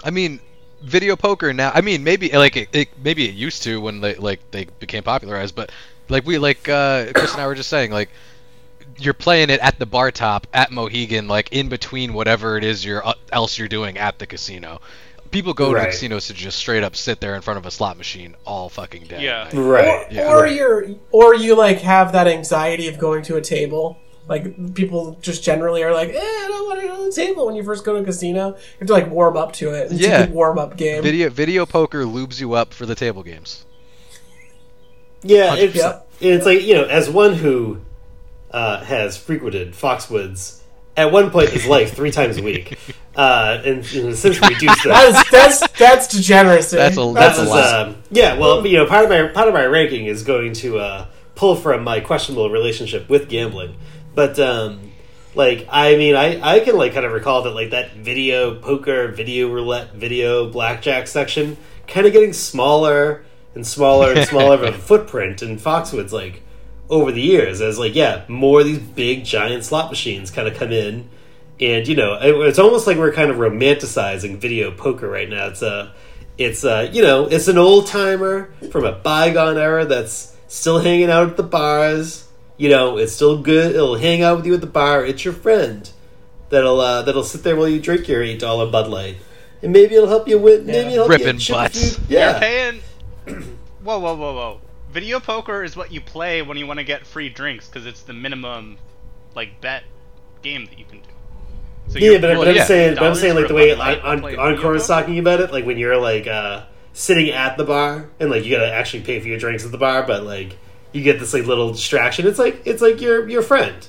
I 0.03 0.11
mean, 0.11 0.39
video 0.81 1.15
poker 1.15 1.51
now. 1.53 1.71
I 1.73 1.81
mean, 1.81 2.03
maybe 2.03 2.29
like 2.29 2.55
it, 2.55 2.69
it 2.73 2.87
maybe 3.03 3.27
it 3.27 3.35
used 3.35 3.63
to 3.63 3.81
when 3.81 3.99
they 4.01 4.15
like 4.15 4.39
they 4.51 4.65
became 4.79 5.03
popularized, 5.03 5.53
but 5.55 5.71
like 6.07 6.25
we 6.25 6.37
like 6.37 6.67
uh, 6.69 7.11
Chris 7.13 7.33
and 7.33 7.41
I 7.41 7.47
were 7.47 7.55
just 7.55 7.69
saying, 7.69 7.91
like 7.91 8.09
you're 8.97 9.13
playing 9.13 9.49
it 9.49 9.59
at 9.59 9.77
the 9.79 9.85
bar 9.85 10.11
top 10.11 10.47
at 10.53 10.71
Mohegan, 10.71 11.27
like 11.27 11.49
in 11.51 11.69
between 11.69 12.13
whatever 12.13 12.57
it 12.57 12.63
is 12.63 12.83
you're 12.85 13.05
uh, 13.05 13.13
else 13.31 13.57
you're 13.57 13.67
doing 13.67 13.97
at 13.97 14.19
the 14.19 14.25
casino. 14.25 14.79
People 15.31 15.53
go 15.53 15.69
to 15.69 15.75
Right. 15.75 15.85
the 15.85 15.91
casinos 15.91 16.27
to 16.27 16.33
just 16.33 16.57
straight 16.57 16.83
up 16.83 16.95
sit 16.95 17.19
there 17.21 17.35
in 17.35 17.41
front 17.41 17.59
of 17.59 17.65
a 17.65 17.71
slot 17.71 17.97
machine 17.97 18.35
all 18.45 18.67
fucking 18.69 19.03
day. 19.03 19.21
Yeah. 19.23 19.49
Right. 19.53 19.85
Or, 19.87 20.05
Yeah. 20.11 20.27
or 20.35 20.47
you're 20.47 20.87
or 21.11 21.35
you 21.35 21.55
like 21.55 21.79
have 21.81 22.13
that 22.13 22.27
anxiety 22.27 22.87
of 22.87 22.97
going 22.97 23.21
to 23.23 23.35
a 23.35 23.41
table. 23.41 23.97
Like 24.27 24.73
people 24.75 25.17
just 25.21 25.43
generally 25.43 25.83
are 25.83 25.93
like, 25.93 26.09
eh, 26.09 26.13
I 26.19 26.45
don't 26.49 26.67
want 26.67 26.81
to 26.81 26.87
go 26.87 26.97
to 26.97 27.03
the 27.05 27.11
table 27.11 27.45
when 27.47 27.55
you 27.55 27.63
first 27.63 27.83
go 27.83 27.93
to 27.93 27.99
a 27.99 28.03
casino. 28.03 28.49
You 28.49 28.55
have 28.79 28.87
to 28.87 28.93
like 28.93 29.09
warm 29.09 29.37
up 29.37 29.53
to 29.53 29.69
it. 29.73 29.91
It's 29.91 30.01
Yeah. 30.01 30.25
a 30.25 30.29
warm 30.29 30.57
up 30.59 30.77
game. 30.77 31.01
Video 31.03 31.29
video 31.29 31.65
poker 31.65 32.03
lubes 32.05 32.39
you 32.39 32.53
up 32.53 32.73
for 32.73 32.85
the 32.85 32.95
table 32.95 33.21
games. 33.23 33.65
Yeah, 35.21 35.55
it's, 35.55 35.75
Yeah. 35.75 35.99
it's 36.21 36.45
like 36.45 36.61
you 36.63 36.75
know, 36.75 36.85
as 36.85 37.09
one 37.09 37.33
who 37.33 37.81
uh, 38.51 38.83
has 38.83 39.15
frequented 39.17 39.73
Foxwoods 39.73 40.58
at 40.99 41.11
one 41.11 41.31
point 41.31 41.47
in 41.49 41.53
his 41.55 41.65
life 41.65 41.93
three 41.95 42.11
times 42.11 42.37
a 42.37 42.43
week, 42.43 42.77
uh, 43.15 43.61
and, 43.65 43.77
and 43.93 44.15
since 44.15 44.39
reduced 44.41 44.83
that 44.83 45.11
that. 45.11 45.25
is 45.25 45.31
that's 45.31 45.67
that's 45.79 46.07
degeneracy. 46.07 46.75
That's 46.77 46.97
a- 46.97 47.13
That's 47.13 47.37
that's 47.37 47.37
a 47.37 47.41
his, 47.41 47.49
lot. 47.49 47.87
um, 47.87 47.95
yeah. 48.11 48.37
Well, 48.37 48.65
you 48.67 48.77
know, 48.77 48.85
part 48.85 49.05
of 49.05 49.09
my 49.09 49.27
part 49.27 49.47
of 49.47 49.53
my 49.53 49.65
ranking 49.65 50.05
is 50.05 50.23
going 50.23 50.53
to 50.53 50.79
uh, 50.79 51.05
pull 51.35 51.55
from 51.55 51.83
my 51.83 51.99
questionable 51.99 52.49
relationship 52.49 53.09
with 53.09 53.29
gambling, 53.29 53.75
but 54.13 54.37
um, 54.39 54.91
like 55.35 55.67
I 55.71 55.95
mean, 55.95 56.15
I 56.15 56.57
I 56.57 56.59
can 56.59 56.75
like 56.77 56.93
kind 56.93 57.05
of 57.05 57.11
recall 57.13 57.43
that 57.43 57.51
like 57.51 57.71
that 57.71 57.93
video 57.93 58.55
poker, 58.59 59.07
video 59.07 59.49
roulette, 59.51 59.93
video 59.93 60.49
blackjack 60.49 61.07
section 61.07 61.57
kind 61.87 62.05
of 62.05 62.13
getting 62.13 62.33
smaller 62.33 63.23
and 63.55 63.65
smaller 63.65 64.13
and 64.13 64.27
smaller 64.27 64.53
of 64.55 64.63
a 64.63 64.71
footprint, 64.87 65.41
and 65.41 65.57
Foxwoods 65.59 66.11
like 66.11 66.43
over 66.89 67.11
the 67.11 67.21
years 67.21 67.61
as 67.61 67.77
like 67.79 67.95
yeah, 67.95 68.23
more 68.27 68.61
of 68.61 68.65
these 68.65 68.79
big 68.79 69.23
giant 69.25 69.63
slot 69.63 69.89
machines 69.91 70.31
kind 70.31 70.47
of 70.47 70.55
come 70.55 70.71
in, 70.71 71.07
and 71.59 71.87
you 71.87 71.95
know 71.95 72.13
it- 72.15 72.47
it's 72.47 72.59
almost 72.59 72.87
like 72.87 72.97
we're 72.97 73.13
kind 73.13 73.29
of 73.31 73.37
romanticizing 73.37 74.37
video 74.37 74.71
poker 74.71 75.07
right 75.09 75.29
now. 75.29 75.47
It's 75.47 75.61
a 75.61 75.93
it's 76.37 76.63
a 76.63 76.87
you 76.91 77.01
know 77.01 77.25
it's 77.27 77.47
an 77.47 77.57
old 77.57 77.87
timer 77.87 78.51
from 78.71 78.85
a 78.85 78.91
bygone 78.93 79.57
era 79.57 79.85
that's 79.85 80.35
still 80.47 80.79
hanging 80.79 81.09
out 81.09 81.29
at 81.29 81.37
the 81.37 81.43
bars. 81.43 82.25
You 82.57 82.69
know 82.69 82.97
it's 82.97 83.13
still 83.13 83.41
good. 83.41 83.75
It'll 83.75 83.97
hang 83.97 84.21
out 84.23 84.37
with 84.37 84.45
you 84.45 84.53
at 84.55 84.61
the 84.61 84.67
bar. 84.67 85.05
It's 85.05 85.23
your 85.23 85.33
friend 85.33 85.89
that'll 86.49 86.79
uh, 86.81 87.03
that'll 87.03 87.23
sit 87.23 87.43
there 87.43 87.55
while 87.55 87.67
you 87.69 87.79
drink 87.79 88.07
your 88.07 88.23
eight 88.23 88.39
dollar 88.39 88.69
Bud 88.71 88.89
Light, 88.89 89.17
and 89.61 89.71
maybe 89.71 89.95
it'll 89.95 90.09
help 90.09 90.27
you 90.27 90.39
win. 90.39 90.65
Maybe 90.65 90.93
it'll 90.93 91.07
help 91.07 91.09
Ripping 91.09 91.35
you 91.35 91.39
chip 91.39 91.55
a 91.55 91.59
butts. 91.59 91.95
few- 91.97 92.05
You're 92.17 92.19
Yeah, 92.19 92.39
paying. 92.39 92.81
whoa, 93.83 93.99
whoa, 93.99 94.15
whoa, 94.15 94.33
whoa! 94.33 94.61
Video 94.91 95.19
poker 95.19 95.63
is 95.63 95.75
what 95.75 95.91
you 95.91 96.01
play 96.01 96.41
when 96.41 96.57
you 96.57 96.65
want 96.65 96.79
to 96.79 96.83
get 96.83 97.05
free 97.05 97.29
drinks 97.29 97.67
because 97.67 97.85
it's 97.85 98.01
the 98.01 98.13
minimum, 98.13 98.77
like 99.35 99.61
bet 99.61 99.83
game 100.41 100.65
that 100.65 100.79
you 100.79 100.85
can 100.85 100.99
do. 100.99 101.09
So 101.89 101.99
yeah, 101.99 102.05
you're- 102.05 102.19
but, 102.19 102.27
you're 102.29 102.37
but 102.37 102.47
I'm 102.49 102.55
yeah. 102.55 102.65
saying, 102.65 102.95
but 102.95 103.03
I'm 103.03 103.15
saying 103.15 103.35
like 103.35 103.47
the 103.47 103.53
way 103.53 103.73
on, 103.73 104.23
on, 104.23 104.35
Encore 104.39 104.75
is 104.75 104.87
talking 104.87 105.19
about 105.19 105.39
it, 105.41 105.51
like 105.51 105.65
when 105.65 105.77
you're 105.77 105.97
like 105.97 106.27
uh, 106.27 106.63
sitting 106.93 107.29
at 107.29 107.57
the 107.57 107.63
bar 107.63 108.09
and 108.19 108.29
like 108.29 108.45
you 108.45 108.55
gotta 108.55 108.71
actually 108.71 109.03
pay 109.03 109.19
for 109.19 109.27
your 109.27 109.37
drinks 109.39 109.65
at 109.65 109.71
the 109.71 109.77
bar, 109.77 110.03
but 110.03 110.23
like 110.23 110.57
you 110.91 111.03
get 111.03 111.19
this 111.19 111.33
like 111.33 111.45
little 111.45 111.71
distraction. 111.71 112.25
It's 112.27 112.39
like 112.39 112.61
it's 112.65 112.81
like 112.81 112.99
your 113.01 113.27
your 113.29 113.41
friend 113.41 113.87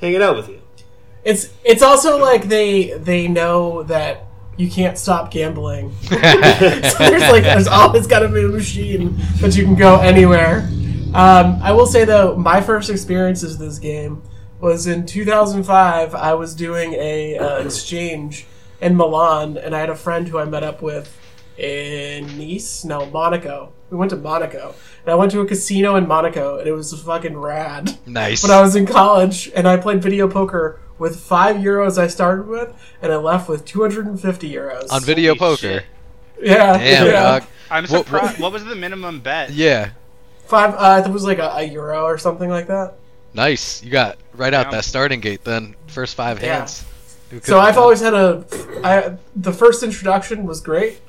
hanging 0.00 0.22
out 0.22 0.36
with 0.36 0.48
you. 0.48 0.60
It's 1.24 1.52
it's 1.64 1.82
also 1.82 2.18
like 2.18 2.48
they 2.48 2.92
they 2.98 3.28
know 3.28 3.82
that 3.84 4.24
you 4.56 4.70
can't 4.70 4.98
stop 4.98 5.30
gambling. 5.30 5.92
so 6.02 6.16
there's 6.18 7.30
like 7.30 7.44
there's 7.44 7.66
always 7.66 8.06
got 8.06 8.20
to 8.20 8.28
be 8.28 8.44
a 8.44 8.48
machine 8.48 9.16
that 9.40 9.56
you 9.56 9.64
can 9.64 9.74
go 9.74 10.00
anywhere. 10.00 10.68
Um, 11.14 11.58
I 11.62 11.72
will 11.72 11.86
say 11.86 12.04
though, 12.04 12.36
my 12.36 12.60
first 12.60 12.90
experiences 12.90 13.58
with 13.58 13.68
this 13.68 13.78
game 13.78 14.22
was 14.60 14.86
in 14.86 15.06
2005. 15.06 16.14
I 16.14 16.34
was 16.34 16.54
doing 16.54 16.94
a 16.94 17.38
uh, 17.38 17.58
exchange 17.64 18.46
in 18.80 18.96
Milan, 18.96 19.56
and 19.56 19.74
I 19.74 19.80
had 19.80 19.90
a 19.90 19.96
friend 19.96 20.28
who 20.28 20.38
I 20.38 20.44
met 20.44 20.62
up 20.62 20.82
with 20.82 21.18
in 21.58 22.38
Nice, 22.38 22.84
no 22.84 23.06
Monaco. 23.06 23.72
We 23.90 23.96
went 23.98 24.10
to 24.10 24.16
Monaco, 24.16 24.74
and 25.02 25.12
I 25.12 25.14
went 25.14 25.32
to 25.32 25.40
a 25.40 25.46
casino 25.46 25.96
in 25.96 26.08
Monaco, 26.08 26.58
and 26.58 26.66
it 26.66 26.72
was 26.72 26.92
fucking 27.02 27.36
rad 27.36 27.98
Nice. 28.06 28.42
when 28.42 28.50
I 28.50 28.60
was 28.62 28.74
in 28.74 28.86
college, 28.86 29.50
and 29.54 29.68
I 29.68 29.76
played 29.76 30.02
video 30.02 30.28
poker 30.28 30.80
with 31.02 31.18
five 31.18 31.56
euros 31.56 31.98
I 31.98 32.06
started 32.06 32.46
with, 32.46 32.70
and 33.02 33.12
I 33.12 33.16
left 33.16 33.48
with 33.48 33.64
250 33.64 34.48
euros. 34.52 34.90
on 34.92 35.02
video 35.02 35.34
Holy 35.34 35.38
poker. 35.56 35.56
shit. 35.56 35.84
yeah, 36.40 36.78
Damn, 36.78 37.06
yeah. 37.06 37.12
dog. 37.12 37.42
I'm 37.70 37.86
surprised. 37.86 38.38
What, 38.38 38.52
was 38.52 38.64
the 38.64 38.76
minimum 38.76 39.18
bet? 39.20 39.50
Yeah. 39.50 39.90
Five. 40.46 40.74
Uh, 40.76 41.02
it 41.04 41.10
was 41.10 41.24
like 41.24 41.38
a, 41.38 41.50
a 41.56 41.62
euro 41.64 42.04
or 42.04 42.18
something 42.18 42.48
like 42.48 42.68
that. 42.68 42.94
Nice. 43.34 43.82
You 43.82 43.90
got 43.90 44.18
right 44.34 44.54
out 44.54 44.66
Yeah. 44.66 44.70
that 44.72 44.84
starting 44.84 45.18
gate 45.20 45.42
then. 45.42 45.74
First 45.88 46.14
five 46.14 46.38
hands. 46.38 46.84
Who 47.30 47.40
So 47.40 47.58
I've 47.58 47.74
done- 47.74 47.82
always 47.82 48.00
had 48.00 48.14
a. 48.14 48.44
I 48.84 49.16
the 49.34 49.52
first 49.52 49.82
introduction 49.82 50.44
was 50.46 50.60
great, 50.60 51.00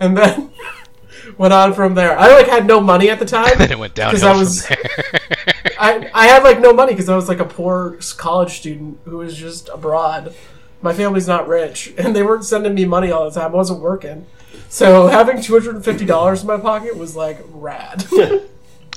and 0.00 0.16
then 0.16 0.50
went 1.38 1.52
on 1.52 1.74
from 1.74 1.94
there. 1.94 2.18
I 2.18 2.28
like 2.34 2.48
had 2.48 2.66
no 2.66 2.80
money 2.80 3.10
at 3.10 3.18
the 3.18 3.26
time. 3.26 3.52
then 3.58 3.70
it 3.70 3.78
went 3.78 3.94
downhill 3.94 4.20
'cause 4.20 4.24
I 4.24 4.36
was- 4.36 4.66
from 4.66 4.76
there. 4.82 5.54
I 5.78 6.10
I 6.14 6.26
had 6.26 6.42
like 6.42 6.60
no 6.60 6.72
money 6.72 6.92
because 6.92 7.08
I 7.08 7.16
was 7.16 7.28
like 7.28 7.40
a 7.40 7.44
poor 7.44 7.98
college 8.16 8.58
student 8.58 8.98
who 9.04 9.18
was 9.18 9.36
just 9.36 9.68
abroad. 9.68 10.34
My 10.82 10.92
family's 10.92 11.26
not 11.26 11.48
rich, 11.48 11.92
and 11.98 12.14
they 12.14 12.22
weren't 12.22 12.44
sending 12.44 12.74
me 12.74 12.84
money 12.84 13.10
all 13.10 13.28
the 13.28 13.38
time. 13.40 13.52
I 13.52 13.56
wasn't 13.56 13.80
working, 13.80 14.26
so 14.68 15.06
having 15.08 15.40
two 15.42 15.52
hundred 15.54 15.76
and 15.76 15.84
fifty 15.84 16.04
dollars 16.04 16.42
in 16.42 16.46
my 16.46 16.58
pocket 16.58 16.96
was 16.96 17.16
like 17.16 17.38
rad. 17.50 18.04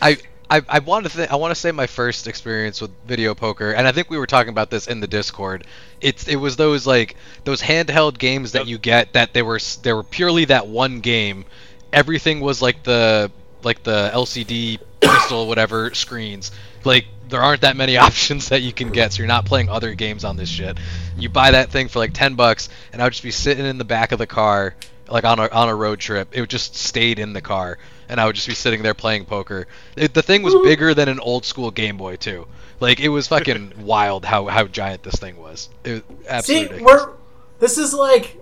I, 0.02 0.18
I, 0.50 0.62
I 0.68 0.80
want 0.80 1.06
to 1.06 1.12
th- 1.16 1.30
I 1.30 1.36
want 1.36 1.52
to 1.52 1.60
say 1.60 1.72
my 1.72 1.88
first 1.88 2.28
experience 2.28 2.82
with 2.82 2.92
video 3.06 3.36
poker, 3.36 3.72
and 3.72 3.88
I 3.88 3.92
think 3.92 4.10
we 4.10 4.18
were 4.18 4.28
talking 4.28 4.50
about 4.50 4.70
this 4.70 4.88
in 4.88 5.00
the 5.00 5.08
Discord. 5.08 5.66
It's 6.02 6.28
it 6.28 6.38
was 6.38 6.56
those 6.56 6.88
like 6.88 7.16
those 7.44 7.62
handheld 7.62 8.18
games 8.18 8.54
that 8.54 8.60
Yep. 8.60 8.68
you 8.68 8.78
get 8.78 9.14
that 9.14 9.34
they 9.34 9.42
were 9.42 9.60
they 9.84 9.94
were 9.94 10.04
purely 10.04 10.46
that 10.46 10.68
one 10.68 11.02
game. 11.02 11.46
Everything 11.94 12.40
was 12.40 12.62
like 12.62 12.84
the 12.84 13.32
like 13.64 13.84
the 13.84 14.10
LCD 14.14 14.80
crystal 15.04 15.48
whatever 15.48 15.94
screens. 15.94 16.52
Like 16.84 17.06
there 17.30 17.42
aren't 17.42 17.62
that 17.62 17.76
many 17.76 17.98
options 18.08 18.50
that 18.50 18.62
you 18.62 18.74
can 18.74 18.90
get, 18.90 19.14
so 19.14 19.20
you're 19.20 19.28
not 19.28 19.46
playing 19.46 19.70
other 19.70 19.94
games 19.94 20.24
on 20.24 20.38
this 20.38 20.50
shit. 20.50 20.78
You 21.18 21.30
buy 21.30 21.52
that 21.52 21.70
thing 21.72 21.88
for 21.88 22.00
like 22.00 22.14
ten 22.14 22.36
bucks, 22.36 22.70
and 22.92 23.02
I 23.02 23.06
would 23.06 23.14
just 23.14 23.24
be 23.24 23.32
sitting 23.32 23.66
in 23.66 23.78
the 23.78 23.86
back 23.86 24.12
of 24.12 24.20
the 24.20 24.28
car, 24.28 24.76
like 25.10 25.24
on 25.24 25.40
a 25.40 25.48
on 25.50 25.70
a 25.70 25.76
road 25.76 26.00
trip. 26.00 26.30
It 26.32 26.42
would 26.42 26.50
just 26.50 26.76
stayed 26.76 27.20
in 27.20 27.34
the 27.34 27.42
car, 27.42 27.78
and 28.08 28.20
I 28.20 28.26
would 28.26 28.36
just 28.36 28.48
be 28.48 28.56
sitting 28.56 28.82
there 28.82 28.94
playing 28.94 29.26
poker. 29.26 29.68
It, 29.96 30.14
the 30.14 30.24
thing 30.24 30.42
was 30.42 30.56
bigger 30.56 30.94
than 30.94 31.10
an 31.10 31.20
old 31.20 31.46
school 31.46 31.72
Game 31.72 31.98
Boy 31.98 32.16
too. 32.16 32.48
Like 32.80 33.00
it 33.00 33.10
was 33.10 33.28
fucking 33.28 33.74
wild 33.80 34.26
how 34.26 34.46
how 34.48 34.66
giant 34.66 35.04
this 35.04 35.16
thing 35.16 35.38
was. 35.38 35.70
It 35.84 36.04
See, 36.08 36.26
absolutely 36.28 36.64
ridiculous. 36.78 37.06
we're 37.06 37.14
this 37.60 37.78
is 37.78 37.94
like. 37.94 38.38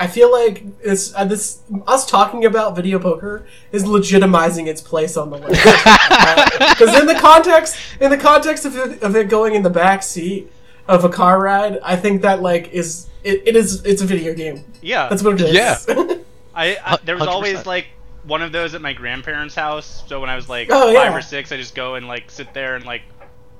I 0.00 0.06
feel 0.06 0.32
like 0.32 0.64
it's 0.82 1.14
uh, 1.14 1.26
this 1.26 1.60
us 1.86 2.06
talking 2.06 2.46
about 2.46 2.74
video 2.74 2.98
poker 2.98 3.46
is 3.70 3.84
legitimizing 3.84 4.66
its 4.66 4.80
place 4.80 5.14
on 5.18 5.28
the 5.28 5.36
list 5.36 5.62
because 6.78 6.98
in 6.98 7.06
the 7.06 7.18
context 7.20 7.76
in 8.00 8.10
the 8.10 8.16
context 8.16 8.64
of 8.64 8.74
it, 8.76 9.02
of 9.02 9.14
it 9.14 9.28
going 9.28 9.54
in 9.54 9.62
the 9.62 9.68
back 9.70 10.02
seat 10.02 10.50
of 10.88 11.04
a 11.04 11.10
car 11.10 11.38
ride, 11.42 11.78
I 11.84 11.96
think 11.96 12.22
that 12.22 12.40
like 12.40 12.70
is 12.72 13.08
it, 13.22 13.42
it 13.46 13.56
is 13.56 13.84
it's 13.84 14.00
a 14.00 14.06
video 14.06 14.32
game. 14.34 14.64
Yeah. 14.80 15.08
That's 15.10 15.22
what 15.22 15.34
it 15.38 15.42
is. 15.42 15.54
Yeah. 15.54 15.76
I, 16.54 16.78
I 16.82 16.98
there 17.04 17.16
was 17.16 17.24
100%. 17.24 17.28
always 17.28 17.66
like 17.66 17.88
one 18.24 18.40
of 18.40 18.52
those 18.52 18.74
at 18.74 18.80
my 18.80 18.94
grandparents' 18.94 19.54
house. 19.54 20.02
So 20.08 20.18
when 20.18 20.30
I 20.30 20.34
was 20.36 20.48
like 20.48 20.68
Oh, 20.70 20.94
five 20.94 21.10
yeah. 21.12 21.14
or 21.14 21.20
six, 21.20 21.52
I 21.52 21.58
just 21.58 21.74
go 21.74 21.96
and 21.96 22.08
like 22.08 22.30
sit 22.30 22.54
there 22.54 22.74
and 22.74 22.86
like 22.86 23.02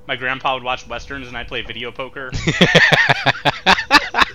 my 0.07 0.15
grandpa 0.15 0.55
would 0.55 0.63
watch 0.63 0.87
westerns 0.87 1.27
and 1.27 1.37
I'd 1.37 1.47
play 1.47 1.61
video 1.61 1.91
poker. 1.91 2.31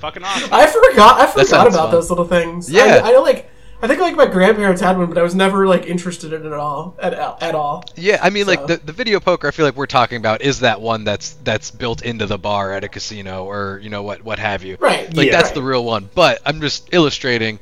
Fucking 0.01 0.23
awesome. 0.23 0.49
I 0.53 0.67
forgot. 0.67 1.21
I 1.21 1.27
forgot 1.27 1.67
about 1.69 1.73
fun. 1.85 1.91
those 1.91 2.11
little 2.11 2.27
things. 2.27 2.71
Yeah. 2.71 3.01
I, 3.05 3.13
I 3.13 3.19
like. 3.19 3.51
I 3.83 3.87
think 3.89 4.01
like 4.01 4.17
my 4.17 4.25
grandparents 4.25 4.81
had 4.81 4.97
one, 4.97 5.07
but 5.09 5.19
I 5.19 5.23
was 5.23 5.35
never 5.35 5.67
like 5.67 5.85
interested 5.87 6.33
in 6.33 6.43
it 6.45 6.47
at 6.47 6.55
all. 6.55 6.97
At, 6.99 7.13
at 7.13 7.55
all. 7.55 7.85
Yeah, 7.95 8.19
I 8.23 8.31
mean, 8.31 8.47
like 8.47 8.67
the, 8.67 8.79
the 8.79 8.93
video 8.93 9.21
poker. 9.21 9.47
I 9.49 9.51
feel 9.51 9.67
like 9.67 9.77
we're 9.77 9.85
talking 9.87 10.17
about 10.17 10.41
is 10.41 10.61
that 10.61 10.81
one 10.81 11.05
that's 11.05 11.35
that's 11.45 11.71
built 11.71 12.03
into 12.03 12.25
the 12.25 12.39
bar 12.39 12.73
at 12.73 12.85
a 12.85 12.89
casino 12.89 13.45
or 13.45 13.79
you 13.83 13.91
know 13.91 14.03
what 14.03 14.23
what 14.25 14.39
have 14.39 14.65
you. 14.65 14.79
Right. 14.81 15.13
Like 15.15 15.27
Yeah. 15.27 15.33
that's 15.33 15.49
right. 15.49 15.55
the 15.57 15.63
real 15.63 15.85
one. 15.85 16.09
But 16.15 16.41
I'm 16.47 16.63
just 16.63 16.89
illustrating 16.93 17.61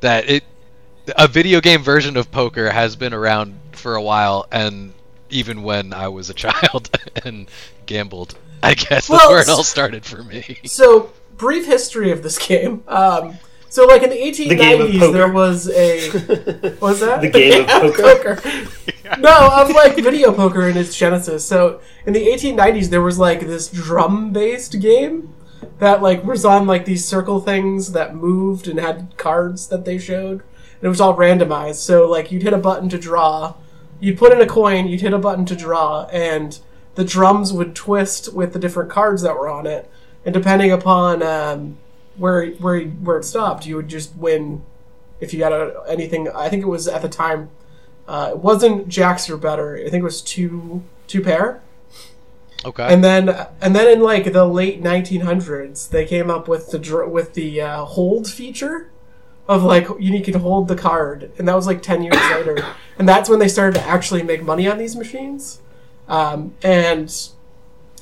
that 0.00 0.28
it 0.28 0.44
a 1.16 1.26
video 1.26 1.60
game 1.62 1.82
version 1.82 2.16
of 2.18 2.30
poker 2.30 2.68
has 2.70 2.94
been 2.96 3.14
around 3.14 3.58
for 3.72 3.94
a 3.96 4.02
while, 4.02 4.46
and 4.52 4.92
even 5.30 5.62
when 5.62 5.94
I 5.94 6.08
was 6.08 6.28
a 6.28 6.34
child 6.44 6.90
and 7.24 7.48
gambled, 7.86 8.34
I 8.62 8.74
guess 8.74 9.08
Well, 9.08 9.18
that's 9.20 9.30
where 9.30 9.40
it 9.42 9.48
all 9.48 9.64
started 9.64 10.04
for 10.04 10.22
me. 10.22 10.58
So, 10.64 11.12
brief 11.36 11.66
history 11.66 12.10
of 12.10 12.22
this 12.22 12.38
game. 12.48 12.82
Um, 12.88 13.38
so, 13.68 13.84
like 13.84 14.02
in 14.02 14.10
the 14.10 14.16
1890s, 14.16 14.48
The 14.48 14.54
game 14.56 14.80
of 14.80 14.90
poker. 14.92 15.12
there 15.12 15.32
was 15.32 15.68
a 15.70 16.10
what 16.78 16.80
was 16.80 17.00
that 17.00 17.20
The 17.20 17.30
game 17.30 17.62
of 17.68 17.94
poker? 17.96 18.40
no, 19.18 19.50
of 19.52 19.70
like 19.70 19.96
video 19.96 20.32
poker 20.32 20.68
in 20.68 20.76
its 20.76 20.96
genesis. 20.96 21.46
So, 21.46 21.80
in 22.06 22.12
the 22.12 22.26
1890s, 22.26 22.88
there 22.90 23.02
was 23.02 23.18
like 23.18 23.40
this 23.40 23.68
drum-based 23.68 24.80
game 24.80 25.34
that 25.78 26.00
like 26.00 26.24
was 26.24 26.44
on 26.44 26.66
like 26.66 26.84
these 26.86 27.04
circle 27.06 27.40
things 27.40 27.92
that 27.92 28.14
moved 28.14 28.66
and 28.66 28.78
had 28.78 29.12
cards 29.18 29.66
that 29.68 29.84
they 29.84 29.98
showed. 29.98 30.40
And 30.40 30.82
it 30.84 30.88
was 30.88 31.00
all 31.00 31.16
randomized. 31.16 31.76
So, 31.76 32.08
like 32.08 32.30
you'd 32.32 32.42
hit 32.44 32.52
a 32.54 32.58
button 32.58 32.88
to 32.90 32.98
draw, 32.98 33.54
you'd 34.00 34.16
put 34.18 34.32
in 34.32 34.40
a 34.40 34.46
coin, 34.46 34.86
you'd 34.86 35.00
hit 35.02 35.12
a 35.12 35.18
button 35.18 35.44
to 35.46 35.56
draw, 35.56 36.06
and 36.06 36.58
the 36.94 37.04
drums 37.04 37.52
would 37.52 37.74
twist 37.74 38.32
with 38.32 38.52
the 38.54 38.58
different 38.58 38.90
cards 38.90 39.20
that 39.22 39.34
were 39.34 39.48
on 39.50 39.66
it. 39.66 39.90
And 40.26 40.34
depending 40.34 40.72
upon 40.72 41.22
um, 41.22 41.78
where 42.16 42.50
where 42.54 42.82
where 42.82 43.18
it 43.18 43.24
stopped, 43.24 43.64
you 43.64 43.76
would 43.76 43.88
just 43.88 44.14
win 44.16 44.62
if 45.20 45.32
you 45.32 45.38
got 45.38 45.52
a, 45.52 45.82
anything. 45.88 46.28
I 46.28 46.48
think 46.48 46.62
it 46.62 46.68
was 46.68 46.86
at 46.88 47.00
the 47.00 47.08
time. 47.08 47.50
Uh, 48.08 48.30
it 48.32 48.38
wasn't 48.38 48.88
jacks 48.88 49.30
or 49.30 49.36
better. 49.36 49.76
I 49.76 49.88
think 49.88 50.02
it 50.02 50.04
was 50.04 50.20
two 50.20 50.82
two 51.06 51.22
pair. 51.22 51.62
Okay. 52.64 52.92
And 52.92 53.04
then 53.04 53.28
and 53.60 53.76
then 53.76 53.86
in 53.88 54.00
like 54.00 54.32
the 54.32 54.44
late 54.44 54.82
1900s, 54.82 55.88
they 55.88 56.04
came 56.04 56.28
up 56.28 56.48
with 56.48 56.70
the 56.70 57.06
with 57.08 57.34
the 57.34 57.60
uh, 57.60 57.84
hold 57.84 58.28
feature 58.28 58.90
of 59.48 59.62
like 59.62 59.86
you 60.00 60.20
can 60.22 60.40
hold 60.40 60.66
the 60.66 60.74
card, 60.74 61.30
and 61.38 61.46
that 61.46 61.54
was 61.54 61.66
like 61.66 61.82
10 61.82 62.02
years 62.02 62.16
later, 62.32 62.66
and 62.98 63.08
that's 63.08 63.30
when 63.30 63.38
they 63.38 63.46
started 63.46 63.78
to 63.78 63.86
actually 63.86 64.24
make 64.24 64.42
money 64.42 64.66
on 64.66 64.78
these 64.78 64.96
machines. 64.96 65.60
Um, 66.08 66.54
and 66.62 67.14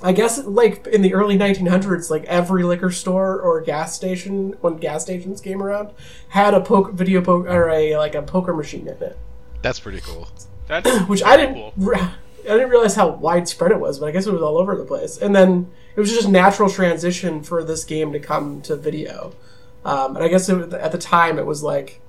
I 0.04 0.12
guess 0.12 0.44
like 0.44 0.86
in 0.86 1.02
the 1.02 1.14
early 1.14 1.36
1900s, 1.36 2.10
like 2.10 2.24
every 2.24 2.62
liquor 2.62 2.90
store 2.90 3.40
or 3.40 3.60
gas 3.60 3.94
station, 3.96 4.54
when 4.60 4.76
gas 4.76 5.02
stations 5.02 5.40
came 5.40 5.62
around, 5.62 5.90
had 6.28 6.54
a 6.54 6.60
poke 6.60 6.92
video 6.92 7.20
poker 7.22 7.48
or 7.48 7.70
a 7.70 7.96
like 7.96 8.14
a 8.14 8.22
poker 8.22 8.52
machine 8.54 8.86
in 8.86 9.02
it 9.02 9.18
that's 9.64 9.80
pretty 9.80 10.02
cool. 10.02 10.28
That's 10.68 10.88
which 11.08 11.22
I 11.22 11.38
didn't 11.38 11.54
cool. 11.54 11.72
re- 11.78 11.96
I 11.98 12.48
didn't 12.48 12.68
realize 12.68 12.94
how 12.94 13.08
widespread 13.08 13.70
it 13.72 13.80
was, 13.80 13.98
but 13.98 14.06
I 14.06 14.12
guess 14.12 14.26
it 14.26 14.32
was 14.32 14.42
all 14.42 14.58
over 14.58 14.76
the 14.76 14.84
place. 14.84 15.16
And 15.16 15.34
then 15.34 15.70
it 15.96 16.00
was 16.00 16.12
just 16.12 16.28
a 16.28 16.30
natural 16.30 16.68
transition 16.68 17.42
for 17.42 17.64
this 17.64 17.82
game 17.82 18.12
to 18.12 18.20
come 18.20 18.60
to 18.62 18.76
video. 18.76 19.32
Um, 19.82 20.16
and 20.16 20.24
I 20.24 20.28
guess 20.28 20.50
it, 20.50 20.54
was- 20.56 20.74
at 20.74 20.92
the 20.92 20.98
time 20.98 21.38
it 21.38 21.46
was 21.46 21.62
like 21.62 22.02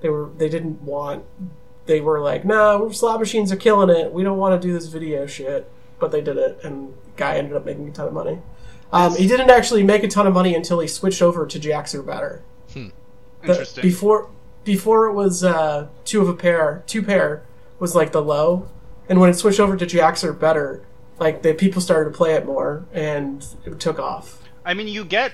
they 0.00 0.08
were 0.08 0.30
they 0.36 0.48
didn't 0.48 0.82
want 0.82 1.24
they 1.86 2.00
were 2.00 2.20
like, 2.20 2.44
"No, 2.44 2.90
slot 2.90 3.20
machines 3.20 3.52
are 3.52 3.56
killing 3.56 3.88
it. 3.88 4.12
We 4.12 4.24
don't 4.24 4.38
want 4.38 4.60
to 4.60 4.66
do 4.68 4.74
this 4.74 4.86
video 4.86 5.26
shit." 5.26 5.70
But 6.00 6.10
they 6.10 6.20
did 6.22 6.36
it, 6.38 6.58
and 6.64 6.94
guy 7.16 7.36
ended 7.36 7.54
up 7.56 7.64
making 7.66 7.88
a 7.88 7.92
ton 7.92 8.08
of 8.08 8.12
money. 8.14 8.38
Um, 8.92 9.14
he 9.14 9.28
didn't 9.28 9.50
actually 9.50 9.84
make 9.84 10.02
a 10.02 10.08
ton 10.08 10.26
of 10.26 10.32
money 10.34 10.54
until 10.54 10.80
he 10.80 10.88
switched 10.88 11.22
over 11.22 11.46
to 11.46 11.58
Jacks 11.58 11.94
or 11.94 12.02
better. 12.02 12.42
The- 12.74 12.90
Interesting. 13.42 13.82
before 13.82 14.28
before 14.64 15.06
it 15.06 15.12
was 15.14 15.42
uh, 15.44 15.88
two 16.04 16.20
of 16.20 16.28
a 16.28 16.34
pair, 16.34 16.82
two 16.86 17.02
pair 17.02 17.42
was 17.78 17.94
like 17.94 18.12
the 18.12 18.20
low, 18.22 18.68
and 19.08 19.18
when 19.20 19.30
it 19.30 19.34
switched 19.34 19.60
over 19.60 19.76
to 19.76 19.86
Jacks 19.86 20.22
or 20.24 20.32
better, 20.34 20.84
like 21.18 21.42
the 21.42 21.54
people 21.54 21.80
started 21.80 22.10
to 22.12 22.16
play 22.16 22.34
it 22.34 22.44
more, 22.44 22.84
and 22.92 23.46
it 23.64 23.78
took 23.80 23.98
off. 23.98 24.42
I 24.64 24.74
mean, 24.74 24.88
you 24.88 25.04
get 25.04 25.32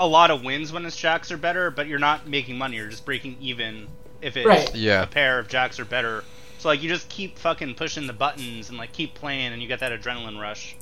a 0.00 0.06
lot 0.08 0.30
of 0.32 0.42
wins 0.44 0.72
when 0.72 0.84
its 0.84 0.96
jacks 0.96 1.30
are 1.30 1.36
better, 1.36 1.70
but 1.70 1.86
you're 1.86 1.98
not 2.00 2.26
making 2.26 2.58
money. 2.58 2.76
You're 2.76 2.88
just 2.88 3.04
breaking 3.04 3.36
even 3.40 3.86
if 4.20 4.36
it's 4.36 4.46
Right. 4.46 4.74
Yeah. 4.74 5.04
a 5.04 5.06
pair 5.06 5.38
of 5.38 5.46
jacks 5.48 5.78
are 5.78 5.84
better. 5.84 6.24
So 6.66 6.70
like 6.70 6.82
you 6.82 6.88
just 6.88 7.08
keep 7.08 7.38
fucking 7.38 7.76
pushing 7.76 8.08
the 8.08 8.12
buttons 8.12 8.70
and 8.70 8.76
like 8.76 8.90
keep 8.90 9.14
playing, 9.14 9.52
and 9.52 9.62
you 9.62 9.68
get 9.68 9.78
that 9.78 9.92
adrenaline 9.92 10.40
rush. 10.40 10.74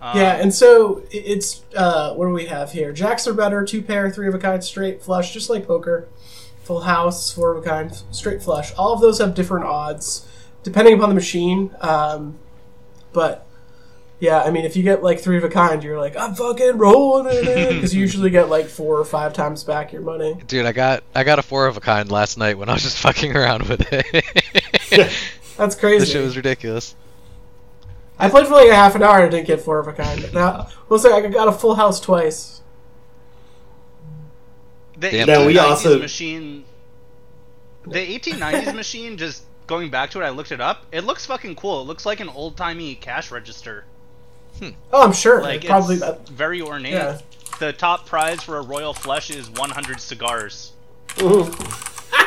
Um, 0.00 0.16
Yeah, 0.16 0.36
and 0.36 0.54
so 0.54 1.02
it's 1.10 1.62
uh, 1.76 2.14
what 2.14 2.24
do 2.24 2.32
we 2.32 2.46
have 2.46 2.72
here? 2.72 2.90
Jacks 2.90 3.26
are 3.26 3.34
better, 3.34 3.66
two 3.66 3.82
pair, 3.82 4.10
three 4.10 4.28
of 4.28 4.34
a 4.34 4.38
kind, 4.38 4.64
straight 4.64 5.02
flush, 5.02 5.34
just 5.34 5.50
like 5.50 5.66
poker. 5.66 6.08
Full 6.62 6.80
house, 6.80 7.30
four 7.30 7.54
of 7.54 7.62
a 7.62 7.68
kind, 7.68 8.02
straight 8.10 8.42
flush. 8.42 8.72
All 8.78 8.94
of 8.94 9.02
those 9.02 9.18
have 9.18 9.34
different 9.34 9.66
odds 9.66 10.26
depending 10.62 10.94
upon 10.94 11.10
the 11.10 11.14
machine. 11.14 11.76
Um, 11.82 12.38
but 13.12 13.45
yeah, 14.18 14.40
I 14.42 14.50
mean, 14.50 14.64
if 14.64 14.76
you 14.76 14.82
get 14.82 15.02
like 15.02 15.20
three 15.20 15.36
of 15.36 15.44
a 15.44 15.48
kind, 15.48 15.82
you're 15.84 15.98
like, 15.98 16.16
I'm 16.16 16.34
fucking 16.34 16.78
rolling 16.78 17.26
it 17.30 17.74
because 17.74 17.94
you 17.94 18.00
usually 18.00 18.30
get 18.30 18.48
like 18.48 18.66
four 18.66 18.98
or 18.98 19.04
five 19.04 19.32
times 19.34 19.62
back 19.64 19.92
your 19.92 20.02
money. 20.02 20.38
Dude, 20.46 20.64
I 20.66 20.72
got 20.72 21.02
I 21.14 21.22
got 21.24 21.38
a 21.38 21.42
four 21.42 21.66
of 21.66 21.76
a 21.76 21.80
kind 21.80 22.10
last 22.10 22.38
night 22.38 22.56
when 22.56 22.68
I 22.68 22.72
was 22.74 22.82
just 22.82 22.98
fucking 23.02 23.36
around 23.36 23.68
with 23.68 23.86
it. 23.92 24.06
That's 25.56 25.74
crazy. 25.74 25.98
crazy. 25.98 26.12
shit 26.12 26.22
was 26.22 26.36
ridiculous. 26.36 26.94
I 28.18 28.30
played 28.30 28.46
for 28.46 28.54
like 28.54 28.68
a 28.70 28.74
half 28.74 28.94
an 28.94 29.02
hour 29.02 29.16
and 29.16 29.24
I 29.26 29.28
didn't 29.28 29.46
get 29.46 29.60
four 29.60 29.78
of 29.78 29.88
a 29.88 29.92
kind. 29.92 30.32
Now, 30.32 30.68
we'll 30.88 30.98
say 30.98 31.12
I 31.12 31.20
got 31.28 31.48
a 31.48 31.52
full 31.52 31.74
house 31.74 32.00
twice. 32.00 32.62
The 34.98 35.10
Damn. 35.10 35.26
Now, 35.26 35.46
we 35.46 35.54
1890s 35.54 35.62
also- 35.62 35.98
machine. 35.98 36.64
The 37.86 38.18
1890s 38.18 38.74
machine, 38.74 39.16
just 39.16 39.44
going 39.66 39.90
back 39.90 40.10
to 40.10 40.20
it, 40.20 40.24
I 40.24 40.30
looked 40.30 40.50
it 40.50 40.60
up. 40.60 40.86
It 40.90 41.04
looks 41.04 41.26
fucking 41.26 41.54
cool. 41.56 41.82
It 41.82 41.84
looks 41.84 42.04
like 42.06 42.20
an 42.20 42.28
old 42.28 42.56
timey 42.56 42.94
cash 42.96 43.30
register. 43.30 43.84
Oh, 44.92 45.02
I'm 45.02 45.12
sure. 45.12 45.42
Like 45.42 45.64
Probably 45.64 45.96
that. 45.96 46.28
very 46.28 46.62
ornate. 46.62 46.92
Yeah. 46.94 47.18
The 47.58 47.72
top 47.72 48.06
prize 48.06 48.42
for 48.42 48.58
a 48.58 48.62
royal 48.62 48.94
flush 48.94 49.30
is 49.30 49.50
100 49.50 50.00
cigars. 50.00 50.72
Ooh. 51.22 51.50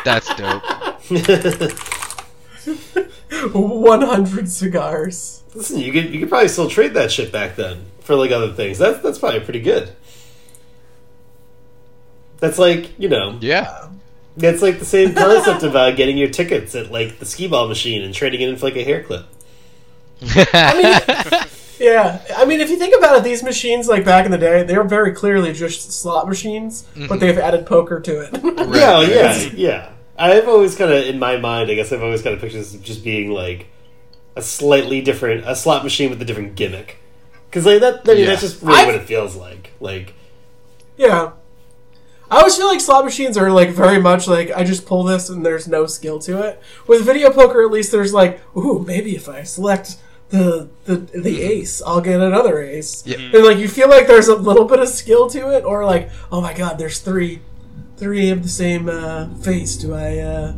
That's 0.05 0.33
dope. 0.35 0.63
100 3.53 4.49
cigars. 4.49 5.43
Listen, 5.55 5.79
you 5.79 5.91
could 5.91 6.13
you 6.13 6.19
could 6.19 6.29
probably 6.29 6.47
still 6.47 6.69
trade 6.69 6.93
that 6.93 7.11
shit 7.11 7.31
back 7.31 7.55
then 7.55 7.85
for 8.01 8.15
like 8.15 8.31
other 8.31 8.53
things. 8.53 8.77
That's 8.77 8.99
that's 9.01 9.17
probably 9.19 9.39
pretty 9.41 9.61
good. 9.61 9.91
That's 12.39 12.57
like 12.59 12.97
you 12.99 13.09
know, 13.09 13.37
Yeah. 13.41 13.89
that's 14.37 14.61
like 14.61 14.79
the 14.79 14.85
same 14.85 15.13
concept 15.13 15.63
of 15.63 15.75
uh, 15.75 15.91
getting 15.91 16.17
your 16.17 16.29
tickets 16.29 16.75
at 16.75 16.91
like 16.91 17.19
the 17.19 17.25
skee 17.25 17.47
ball 17.47 17.67
machine 17.67 18.01
and 18.03 18.13
trading 18.13 18.41
it 18.41 18.49
in 18.49 18.55
for 18.57 18.67
like 18.67 18.75
a 18.77 18.83
hair 18.83 19.03
clip. 19.03 19.25
Yeah, 21.79 22.21
I 22.35 22.45
mean, 22.45 22.59
if 22.59 22.69
you 22.69 22.77
think 22.77 22.95
about 22.95 23.17
it, 23.17 23.23
these 23.23 23.41
machines, 23.41 23.87
like 23.87 24.03
back 24.03 24.25
in 24.25 24.31
the 24.31 24.37
day, 24.37 24.63
they 24.63 24.77
were 24.77 24.83
very 24.83 25.13
clearly 25.13 25.53
just 25.53 25.91
slot 25.93 26.27
machines, 26.27 26.83
but 26.93 27.01
mm-hmm. 27.01 27.19
they've 27.19 27.37
added 27.37 27.65
poker 27.65 27.99
to 28.01 28.21
it. 28.21 28.39
Yeah, 28.79 29.01
yeah, 29.01 29.49
yeah. 29.53 29.91
I've 30.17 30.47
always 30.47 30.75
kind 30.75 30.91
of, 30.91 31.05
in 31.05 31.17
my 31.17 31.37
mind, 31.37 31.71
I 31.71 31.75
guess 31.75 31.91
I've 31.91 32.03
always 32.03 32.21
kind 32.21 32.35
of 32.35 32.41
pictured 32.41 32.59
this 32.59 32.73
just 32.73 33.03
being 33.03 33.31
like 33.31 33.67
a 34.35 34.41
slightly 34.41 35.01
different, 35.01 35.45
a 35.47 35.55
slot 35.55 35.83
machine 35.83 36.09
with 36.09 36.21
a 36.21 36.25
different 36.25 36.55
gimmick. 36.55 36.97
Because 37.49 37.65
like 37.65 37.79
that, 37.79 38.01
I 38.05 38.13
mean, 38.13 38.19
Yeah. 38.19 38.25
that's 38.27 38.41
just 38.41 38.61
really 38.61 38.79
I've- 38.79 38.91
what 38.91 38.95
it 38.95 39.07
feels 39.07 39.35
like. 39.35 39.71
Like, 39.79 40.13
yeah. 40.97 41.31
I 42.29 42.37
always 42.37 42.55
feel 42.57 42.67
like 42.67 42.79
slot 42.81 43.05
machines 43.05 43.37
are 43.37 43.51
like 43.51 43.71
very 43.71 43.99
much 43.99 44.27
like 44.27 44.51
I 44.51 44.63
just 44.63 44.85
pull 44.85 45.03
this 45.03 45.29
and 45.29 45.43
there's 45.43 45.67
no 45.67 45.87
skill 45.87 46.19
to 46.19 46.43
it. 46.43 46.61
With 46.85 47.03
video 47.03 47.31
poker, 47.31 47.63
at 47.63 47.71
least 47.71 47.91
there's 47.91 48.13
like, 48.13 48.39
ooh, 48.55 48.83
maybe 48.85 49.15
if 49.15 49.27
I 49.27 49.41
select 49.43 49.97
the 50.29 50.69
the 50.85 50.95
the 50.95 51.41
ace, 51.41 51.81
I'll 51.85 52.01
get 52.01 52.19
another 52.21 52.61
ace. 52.61 53.03
Yeah. 53.05 53.17
And 53.17 53.43
like 53.43 53.57
you 53.57 53.67
feel 53.67 53.89
like 53.89 54.07
there's 54.07 54.27
a 54.27 54.35
little 54.35 54.65
bit 54.65 54.79
of 54.79 54.87
skill 54.87 55.29
to 55.31 55.55
it, 55.55 55.63
or 55.65 55.85
like, 55.85 56.09
oh 56.31 56.39
my 56.41 56.53
god, 56.53 56.77
there's 56.77 56.99
three 56.99 57.41
three 57.97 58.29
of 58.29 58.43
the 58.43 58.49
same 58.49 58.87
uh, 58.89 59.27
face. 59.41 59.75
Do 59.75 59.93
I? 59.93 60.19
uh 60.19 60.53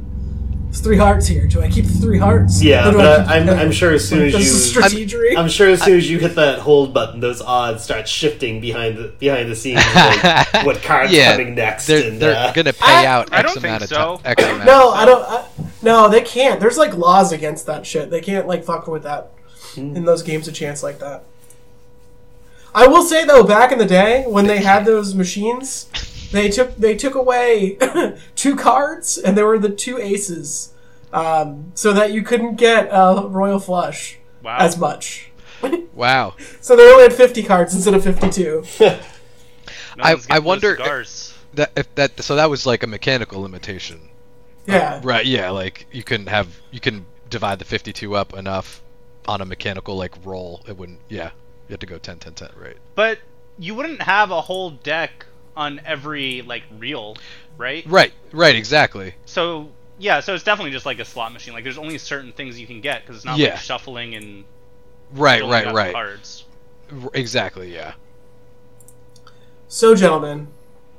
There's 0.66 0.82
three 0.82 0.98
hearts 0.98 1.26
here. 1.28 1.48
Do 1.48 1.62
I 1.62 1.70
keep 1.70 1.86
the 1.86 1.94
three 1.94 2.18
hearts? 2.20 2.62
yeah, 2.62 2.92
but 2.92 3.00
I 3.30 3.36
I, 3.38 3.40
keep 3.40 3.50
I'm, 3.50 3.60
I'm 3.60 3.72
sure 3.72 3.94
as 3.94 4.08
soon 4.08 4.28
as 4.28 4.34
This 4.34 4.42
you, 4.48 4.52
is 4.52 4.74
strategery. 4.74 5.38
I'm 5.38 5.48
sure 5.50 5.70
as 5.70 5.82
soon 5.82 5.98
as 5.98 6.10
you 6.10 6.20
hit 6.20 6.36
that 6.36 6.60
hold 6.60 6.94
button, 6.94 7.20
those 7.22 7.42
odds 7.42 7.84
start 7.84 8.08
shifting 8.10 8.60
behind 8.62 8.98
the 8.98 9.08
behind 9.20 9.50
the 9.50 9.56
scenes. 9.56 9.82
Like 9.96 10.54
what 10.66 10.82
cards 10.84 11.12
Yeah, 11.14 11.32
coming 11.32 11.56
next? 11.56 11.88
They're, 11.88 12.10
and, 12.10 12.22
they're 12.22 12.36
uh, 12.36 12.52
gonna 12.54 12.74
pay 12.74 12.86
I- 12.86 13.06
out 13.06 13.32
I 13.34 13.40
X 13.40 13.54
don't 13.54 13.64
amount 13.64 13.82
think 13.84 13.92
of 13.92 13.98
so. 13.98 14.18
time. 14.36 14.56
Amount. 14.56 14.66
No, 14.66 14.90
I 14.92 15.06
don't. 15.06 15.24
I, 15.24 15.46
no, 15.82 16.10
they 16.10 16.22
can't. 16.22 16.60
There's 16.60 16.78
like 16.78 16.94
laws 16.96 17.32
against 17.32 17.66
that 17.68 17.86
shit. 17.88 18.10
They 18.12 18.22
can't 18.22 18.48
like 18.48 18.64
fuck 18.66 18.86
with 18.88 19.04
that 19.04 19.32
in 19.78 20.06
those 20.06 20.24
games 20.24 20.48
of 20.48 20.54
chance 20.54 20.84
like 20.84 21.00
that. 21.00 21.24
I 22.74 22.88
will 22.88 23.04
say 23.04 23.26
though, 23.26 23.44
back 23.44 23.72
in 23.72 23.78
the 23.80 23.86
day 23.86 24.24
when 24.28 24.48
they 24.48 24.62
had 24.62 24.86
those 24.86 25.14
machines, 25.14 25.88
they 26.32 26.50
took 26.50 26.76
they 26.78 26.96
took 26.96 27.16
away 27.16 27.78
two 28.36 28.56
cards, 28.56 29.18
and 29.18 29.38
there 29.38 29.46
were 29.46 29.60
the 29.60 29.70
two 29.70 29.98
aces, 29.98 30.72
um, 31.12 31.72
so 31.76 31.92
that 31.94 32.14
you 32.14 32.22
couldn't 32.22 32.56
get 32.56 32.88
a 32.92 33.28
royal 33.28 33.60
flush 33.60 34.18
Wow. 34.44 34.58
as 34.60 34.78
much. 34.78 35.28
Wow. 35.94 36.36
So 36.62 36.76
they 36.76 36.90
only 36.90 37.04
had 37.04 37.14
fifty 37.14 37.44
cards 37.44 37.76
instead 37.76 37.94
of 37.94 38.04
fifty-two. 38.04 38.64
I- 40.00 40.16
I 40.30 40.40
wonder- 40.40 40.78
Cigars. 40.78 41.34
That 41.54 41.72
if 41.76 41.94
that 41.96 42.20
so 42.24 42.36
that 42.38 42.50
was 42.50 42.66
like 42.66 42.82
a 42.84 42.88
mechanical 42.88 43.42
limitation. 43.42 44.00
Yeah, 44.66 45.02
Right, 45.04 45.26
yeah, 45.26 45.50
like 45.50 45.86
you 45.92 46.02
couldn't 46.02 46.28
have 46.28 46.48
you 46.72 46.80
can 46.80 47.06
divide 47.30 47.60
the 47.60 47.66
52 47.66 48.16
up 48.16 48.34
enough 48.34 48.82
on 49.28 49.42
a 49.42 49.46
mechanical 49.46 49.96
like 49.96 50.14
roll. 50.26 50.62
It 50.68 50.78
wouldn't 50.78 51.00
yeah. 51.10 51.32
You 51.68 51.74
had 51.74 51.80
to 51.82 51.86
go 51.86 51.98
10 51.98 52.20
10 52.20 52.34
10, 52.34 52.50
right? 52.58 52.78
But 52.96 53.20
you 53.58 53.76
wouldn't 53.76 54.02
have 54.02 54.32
a 54.32 54.42
whole 54.42 54.72
deck 54.72 55.26
on 55.56 55.82
every 55.86 56.42
like 56.42 56.64
reel, 56.78 57.18
right? 57.58 57.86
Right, 57.86 58.14
right, 58.32 58.56
exactly. 58.56 59.16
So 59.26 59.70
yeah, 60.00 60.20
so 60.20 60.34
it's 60.34 60.44
definitely 60.44 60.72
just 60.72 60.86
like 60.86 61.00
a 61.00 61.06
slot 61.06 61.32
machine. 61.34 61.54
Like 61.54 61.64
there's 61.64 61.78
only 61.78 61.98
certain 61.98 62.32
things 62.32 62.60
you 62.60 62.68
can 62.68 62.82
get 62.82 63.02
because 63.02 63.18
it's 63.18 63.26
not 63.26 63.38
Yeah. 63.38 63.52
like 63.52 63.60
shuffling 63.60 64.16
and 64.16 64.46
Right, 65.14 65.44
right, 65.44 65.72
right. 65.74 65.94
cards. 65.94 66.46
Exactly, 67.14 67.74
yeah. 67.74 67.94
So, 69.68 69.96
gentlemen, 69.96 70.48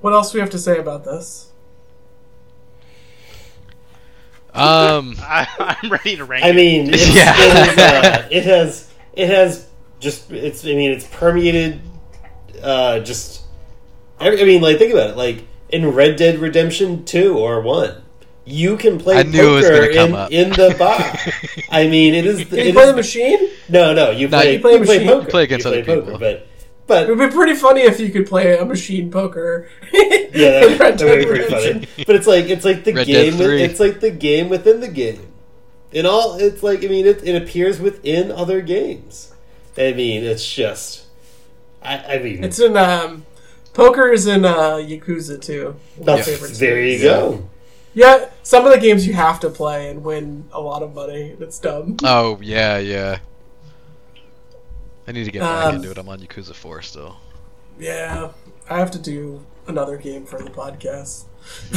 what 0.00 0.12
else 0.12 0.32
do 0.32 0.38
we 0.38 0.40
have 0.40 0.50
to 0.50 0.58
say 0.58 0.78
about 0.78 1.04
this? 1.04 1.51
Um 4.54 5.16
I, 5.20 5.46
I'm 5.82 5.90
ready 5.90 6.16
to 6.16 6.24
rank. 6.24 6.44
I 6.44 6.52
mean, 6.52 6.90
it's, 6.92 7.08
Yeah. 7.14 7.34
it, 7.36 7.68
is, 7.72 7.78
uh, 7.78 8.28
it 8.30 8.44
has 8.44 8.90
it 9.14 9.28
has 9.28 9.68
just 10.00 10.30
it's. 10.32 10.64
I 10.64 10.68
mean, 10.74 10.90
it's 10.90 11.06
permeated. 11.06 11.80
Uh, 12.62 13.00
just 13.00 13.42
I 14.20 14.28
I 14.30 14.44
mean, 14.44 14.60
like 14.62 14.78
think 14.78 14.92
about 14.92 15.10
it. 15.10 15.16
Like 15.16 15.44
in 15.70 15.90
Red 15.92 16.16
Dead 16.16 16.38
Redemption 16.38 17.04
Two 17.04 17.38
or 17.38 17.60
One, 17.60 18.02
you 18.44 18.76
can 18.76 18.98
play 18.98 19.16
I 19.18 19.22
knew 19.22 19.52
it 19.52 19.54
was 19.54 19.68
poker 19.68 19.92
come 19.94 20.08
in, 20.10 20.14
up. 20.14 20.30
in 20.32 20.50
the 20.50 20.74
bar. 20.78 21.16
I 21.70 21.86
mean, 21.88 22.14
it 22.14 22.26
is. 22.26 22.44
Can 22.48 22.58
you 22.58 22.64
it 22.64 22.72
play 22.74 22.82
is- 22.84 22.90
the 22.90 22.96
machine? 22.96 23.48
No, 23.68 23.94
no, 23.94 24.10
you 24.10 24.28
No, 24.28 24.38
play. 24.38 24.46
you 24.48 24.52
You 24.56 24.60
play 24.60 24.84
play, 24.84 25.06
poker. 25.06 25.22
You 25.24 25.28
play 25.30 25.42
against 25.44 25.64
You 25.66 25.72
other 25.72 25.84
poker, 25.84 26.02
people. 26.02 26.18
but 26.18 26.46
It 26.94 27.08
would 27.08 27.18
be 27.30 27.34
pretty 27.34 27.54
funny 27.54 27.82
if 27.82 27.98
you 28.00 28.10
could 28.10 28.26
play 28.26 28.56
a 28.58 28.64
machine 28.64 29.10
poker. 29.10 29.68
yeah, 29.92 30.00
that, 30.32 30.76
Red 30.80 30.98
that 30.98 31.04
would 31.08 31.18
be 31.20 31.26
pretty 31.26 31.44
Redemption. 31.44 31.80
funny. 31.86 32.04
But 32.06 32.16
it's 32.16 32.26
like 32.26 32.46
it's 32.46 32.64
like 32.64 32.84
the 32.84 32.92
Red 32.92 33.06
game. 33.06 33.38
with- 33.38 33.50
It's 33.50 33.80
like 33.80 34.00
the 34.00 34.10
game 34.10 34.48
within 34.48 34.80
the 34.80 34.88
game. 34.88 35.28
In 35.92 36.06
all, 36.06 36.36
it's 36.38 36.62
like 36.62 36.82
I 36.84 36.88
mean, 36.88 37.06
it, 37.06 37.22
it 37.26 37.40
appears 37.42 37.78
within 37.80 38.30
other 38.32 38.60
games. 38.62 39.32
I 39.76 39.92
mean, 39.92 40.24
it's 40.24 40.46
just. 40.50 41.06
I, 41.82 42.16
I 42.16 42.18
mean, 42.22 42.44
It's 42.44 42.58
in 42.60 42.76
um, 42.76 43.26
poker 43.74 44.08
is 44.12 44.26
in 44.26 44.44
uh, 44.44 44.74
Yakuza 44.76 45.40
too. 45.42 45.76
that's, 46.00 46.26
favorites. 46.28 46.58
there 46.58 46.80
you 46.80 46.96
Yeah. 46.98 47.02
go. 47.04 47.48
Yeah, 47.94 48.30
some 48.42 48.64
of 48.64 48.72
the 48.72 48.78
games 48.78 49.06
you 49.06 49.12
have 49.12 49.38
to 49.40 49.50
play 49.50 49.90
and 49.90 50.02
win 50.02 50.48
a 50.52 50.60
lot 50.60 50.82
of 50.82 50.94
money. 50.94 51.36
It's 51.38 51.58
dumb. 51.58 51.98
Oh, 52.02 52.38
yeah, 52.40 52.78
yeah. 52.78 53.18
I 55.06 55.12
need 55.12 55.24
to 55.24 55.30
get 55.30 55.40
back 55.40 55.66
Um, 55.66 55.76
into 55.76 55.90
it. 55.90 55.98
I'm 55.98 56.08
on 56.08 56.20
Yakuza 56.20 56.54
4 56.54 56.82
still. 56.82 57.16
Yeah, 57.78 58.30
I 58.70 58.78
have 58.78 58.90
to 58.92 58.98
do 58.98 59.44
another 59.66 59.96
game 59.96 60.24
for 60.26 60.40
the 60.42 60.50
podcast. 60.50 61.24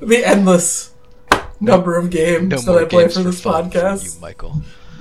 the 0.00 0.22
endless 0.26 0.92
number 1.60 1.96
of 1.96 2.10
games 2.10 2.50
no 2.66 2.74
that 2.74 2.82
I 2.84 2.84
play 2.86 3.08
for 3.08 3.20
this 3.22 3.40
podcast. 3.40 4.04
you, 4.14 4.20
Michael. 4.20 4.56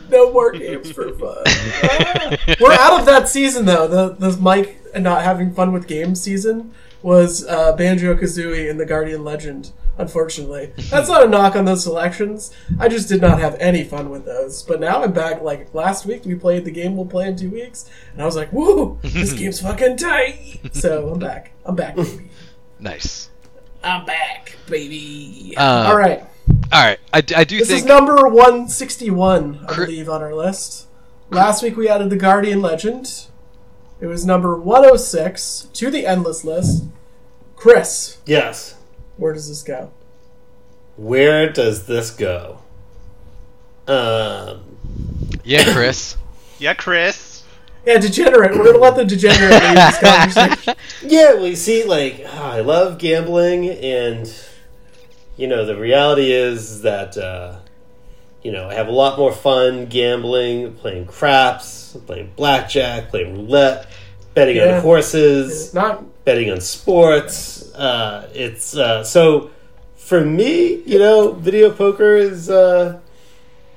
No 0.09 0.31
more 0.31 0.51
games 0.51 0.91
for 0.91 1.13
fun. 1.13 1.43
Ah. 1.81 2.35
We're 2.59 2.73
out 2.73 2.99
of 2.99 3.05
that 3.05 3.27
season 3.27 3.65
though. 3.65 3.87
The 3.87 4.09
the 4.31 4.37
Mike 4.41 4.77
and 4.93 5.03
not 5.03 5.23
having 5.23 5.53
fun 5.53 5.71
with 5.73 5.87
games 5.87 6.21
season 6.21 6.73
was 7.01 7.45
uh, 7.45 7.73
Banjo 7.75 8.15
Kazooie 8.15 8.69
and 8.69 8.79
the 8.79 8.85
Guardian 8.85 9.23
Legend 9.23 9.71
Unfortunately, 9.99 10.71
that's 10.89 11.09
not 11.09 11.23
a 11.25 11.27
knock 11.27 11.55
on 11.55 11.65
those 11.65 11.83
selections. 11.83 12.51
I 12.79 12.88
just 12.88 13.07
did 13.09 13.19
not 13.21 13.39
have 13.39 13.55
any 13.59 13.83
fun 13.83 14.09
with 14.09 14.25
those. 14.25 14.63
But 14.63 14.79
now 14.79 15.03
I'm 15.03 15.12
back. 15.12 15.41
Like 15.41 15.73
last 15.73 16.05
week, 16.05 16.23
we 16.25 16.33
played 16.35 16.63
the 16.65 16.71
game 16.71 16.95
we'll 16.95 17.05
play 17.05 17.27
in 17.27 17.35
two 17.35 17.49
weeks, 17.51 17.88
and 18.13 18.21
I 18.21 18.25
was 18.25 18.35
like, 18.38 18.51
"Woo, 18.53 18.97
this 19.03 19.33
game's 19.39 19.59
fucking 19.62 19.97
tight." 19.97 20.62
So 20.71 21.09
I'm 21.09 21.19
back. 21.19 21.51
I'm 21.65 21.75
back, 21.75 21.95
baby. 21.97 22.29
Nice. 22.79 23.29
I'm 23.83 24.05
back, 24.05 24.55
baby. 24.67 25.53
Uh, 25.57 25.88
All 25.89 25.97
right. 25.97 26.21
All 26.71 26.83
right. 26.83 26.99
I 27.13 27.21
do 27.21 27.57
This 27.59 27.67
think 27.67 27.79
is 27.81 27.85
number 27.85 28.15
161, 28.27 29.59
I 29.63 29.65
Cri- 29.67 29.85
believe, 29.85 30.09
on 30.09 30.21
our 30.21 30.33
list. 30.33 30.88
Last 31.29 31.62
week 31.62 31.75
we 31.77 31.88
added 31.89 32.09
the 32.09 32.15
Guardian 32.15 32.62
Legend. 32.62 33.25
It 34.01 34.07
was 34.07 34.25
number 34.25 34.57
106 34.57 35.67
to 35.73 35.91
the 35.91 36.05
endless 36.05 36.43
list. 36.45 36.85
Chris, 37.55 38.17
Yes. 38.25 38.75
Where 39.19 39.34
does 39.34 39.47
this 39.47 39.62
go? 39.63 39.91
Where 40.97 41.51
does 41.51 41.86
this 41.86 42.12
go? 42.12 42.60
Um, 43.88 44.62
yeah, 45.43 45.71
Chris. 45.73 46.15
Yeah, 46.62 46.73
Chris. 46.73 47.41
Yeah, 47.86 47.99
degenerate. 47.99 48.51
We're 48.51 48.65
gonna 48.65 48.79
let 48.79 48.97
the 48.97 49.05
degenerate 49.05 49.49
lead 49.63 49.77
this 49.77 49.97
conversation. 49.99 50.75
yeah, 51.10 51.36
well, 51.36 51.47
you 51.47 51.55
see, 51.55 51.86
like, 51.86 52.21
ah, 52.27 52.51
I 52.51 52.60
love 52.60 52.97
gambling, 52.97 53.69
and, 53.69 54.29
you 55.38 55.47
know, 55.47 55.63
the 55.65 55.77
reality 55.77 56.34
is 56.34 56.82
that, 56.82 57.15
uh, 57.17 57.60
you 58.43 58.51
know, 58.51 58.69
I 58.69 58.73
have 58.73 58.89
a 58.89 58.91
lot 58.91 59.17
more 59.17 59.32
fun 59.32 59.86
gambling, 59.86 60.73
playing 60.73 61.05
craps, 61.05 61.95
playing 62.05 62.34
blackjack, 62.36 63.08
playing 63.08 63.34
roulette, 63.38 63.88
betting 64.34 64.58
Yeah. 64.58 64.75
on 64.75 64.82
horses. 64.82 65.73
Not 65.73 66.03
betting 66.25 66.51
on 66.51 66.62
sports. 66.62 67.73
Uh, 67.73 68.29
it's 68.34 68.75
uh, 68.75 69.03
so 69.03 69.51
for 69.95 70.23
me, 70.23 70.82
you 70.86 70.97
know, 70.99 71.34
video 71.34 71.71
poker 71.71 72.15
is, 72.15 72.49
uh, 72.49 72.99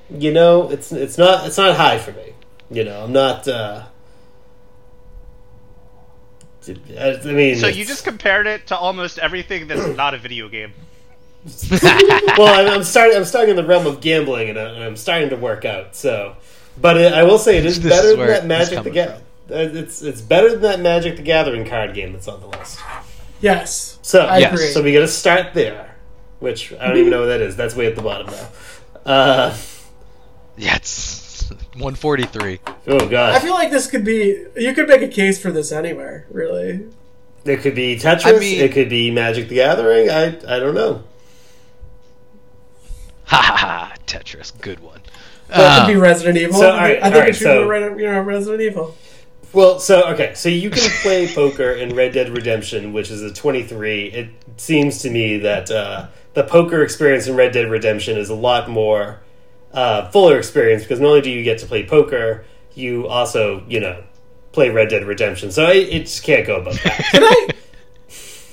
you 0.09 0.33
know, 0.33 0.69
it's 0.69 0.91
it's 0.91 1.17
not 1.17 1.45
it's 1.47 1.57
not 1.57 1.75
high 1.75 1.99
for 1.99 2.11
me. 2.11 2.33
You 2.69 2.83
know, 2.83 3.03
I'm 3.03 3.13
not. 3.13 3.47
Uh, 3.47 3.83
I 6.67 7.19
I 7.23 7.31
mean, 7.31 7.57
So 7.57 7.67
you 7.67 7.85
just 7.85 8.03
compared 8.03 8.47
it 8.47 8.67
to 8.67 8.77
almost 8.77 9.19
everything 9.19 9.67
that's 9.67 9.95
not 9.95 10.13
a 10.13 10.17
video 10.17 10.47
game. 10.49 10.73
well, 11.81 12.59
I'm, 12.59 12.79
I'm 12.79 12.83
starting. 12.83 13.17
I'm 13.17 13.25
starting 13.25 13.51
in 13.51 13.55
the 13.57 13.65
realm 13.65 13.85
of 13.85 14.01
gambling, 14.01 14.49
and, 14.49 14.57
I, 14.57 14.63
and 14.63 14.83
I'm 14.83 14.95
starting 14.95 15.29
to 15.29 15.35
work 15.35 15.65
out. 15.65 15.95
So, 15.95 16.37
but 16.79 16.97
it, 16.97 17.13
I 17.13 17.23
will 17.23 17.37
say 17.37 17.57
it 17.57 17.65
is 17.65 17.81
This 17.81 17.91
better 17.93 18.09
is 18.09 18.15
than 18.15 18.27
that 18.27 18.45
Magic 18.45 18.69
the 18.69 18.75
coming 18.75 18.93
Ga- 18.93 19.15
uh, 19.15 19.19
It's 19.49 20.01
it's 20.01 20.21
better 20.21 20.49
than 20.51 20.61
that 20.61 20.79
Magic 20.79 21.17
the 21.17 21.21
Gathering 21.21 21.65
card 21.65 21.93
game 21.93 22.13
that's 22.13 22.27
on 22.27 22.39
the 22.39 22.47
list. 22.47 22.79
yes. 23.41 23.99
So 24.01 24.21
I 24.25 24.37
Yes. 24.39 24.53
agree. 24.53 24.67
So 24.67 24.81
we 24.81 24.93
got 24.93 24.99
to 24.99 25.07
start 25.07 25.53
there, 25.53 25.95
which 26.39 26.71
I 26.73 26.87
don't 26.87 26.97
even 26.97 27.11
know 27.11 27.21
what 27.21 27.25
that 27.27 27.41
is. 27.41 27.55
That's 27.55 27.75
way 27.75 27.87
at 27.87 27.95
the 27.95 28.01
bottom 28.01 28.27
now. 28.27 28.47
Uh, 29.11 29.57
Yeah, 30.57 30.75
it's 30.75 31.49
143. 31.77 32.59
oh 32.87 33.07
god. 33.09 33.35
I 33.35 33.39
feel 33.39 33.53
like 33.53 33.69
this 33.71 33.87
could 33.87 34.05
be. 34.05 34.45
You 34.55 34.73
could 34.73 34.87
make 34.87 35.01
a 35.01 35.07
case 35.09 35.41
for 35.41 35.51
this 35.51 35.71
anywhere, 35.71 36.25
really. 36.31 36.85
it 37.43 37.57
could 37.57 37.75
be 37.75 37.97
Tetris. 37.97 38.25
I 38.25 38.39
mean- 38.39 38.61
it 38.61 38.71
could 38.71 38.87
be 38.87 39.11
Magic 39.11 39.49
the 39.49 39.55
Gathering. 39.55 40.09
I 40.09 40.27
I 40.47 40.59
don't 40.59 40.73
know. 40.75 41.03
Ha 43.25 43.37
ha 43.41 43.55
ha. 43.57 43.93
Tetris. 44.07 44.53
Good 44.61 44.79
one. 44.79 45.01
That 45.49 45.59
it 45.59 45.63
Uh, 45.63 45.85
could 45.85 45.93
be 45.93 45.99
Resident 45.99 46.37
Evil. 46.37 46.59
so, 46.59 46.71
all 46.71 46.77
right, 46.77 46.97
I 46.97 47.01
think 47.03 47.15
all 47.15 47.19
right, 47.21 47.29
it 47.29 47.35
should 47.35 47.43
so- 47.43 47.63
be 47.63 47.69
Re- 47.69 48.01
you 48.03 48.11
know, 48.11 48.21
Resident 48.21 48.61
Evil. 48.61 48.95
Well, 49.53 49.79
so 49.79 50.07
okay, 50.13 50.33
so 50.33 50.49
you 50.49 50.71
can 50.71 50.89
play 51.03 51.27
poker 51.33 51.71
in 51.71 51.95
Red 51.95 52.13
Dead 52.13 52.29
Redemption, 52.29 52.91
which 52.91 53.11
is 53.11 53.21
a 53.21 53.31
twenty-three. 53.31 54.07
It 54.07 54.29
seems 54.57 54.99
to 55.03 55.11
me 55.11 55.37
that 55.37 55.69
uh, 55.69 56.07
the 56.33 56.43
poker 56.43 56.81
experience 56.81 57.27
in 57.27 57.35
Red 57.35 57.53
Dead 57.53 57.69
Redemption 57.69 58.17
is 58.17 58.29
a 58.29 58.35
lot 58.35 58.67
more 58.67 59.21
uh, 59.71 60.09
fuller 60.09 60.37
experience 60.37 60.83
because 60.83 60.99
not 60.99 61.09
only 61.09 61.21
do 61.21 61.29
you 61.29 61.43
get 61.43 61.59
to 61.59 61.67
play 61.67 61.85
poker, 61.85 62.45
you 62.73 63.07
also 63.07 63.63
you 63.67 63.79
know 63.79 64.03
play 64.53 64.69
Red 64.69 64.89
Dead 64.89 65.05
Redemption. 65.05 65.51
So 65.51 65.69
it, 65.69 65.89
it 65.89 65.99
just 66.01 66.23
can't 66.23 66.47
go 66.47 66.59
above 66.59 66.81
that. 66.83 66.97
Can 67.11 67.23
I? 67.23 67.47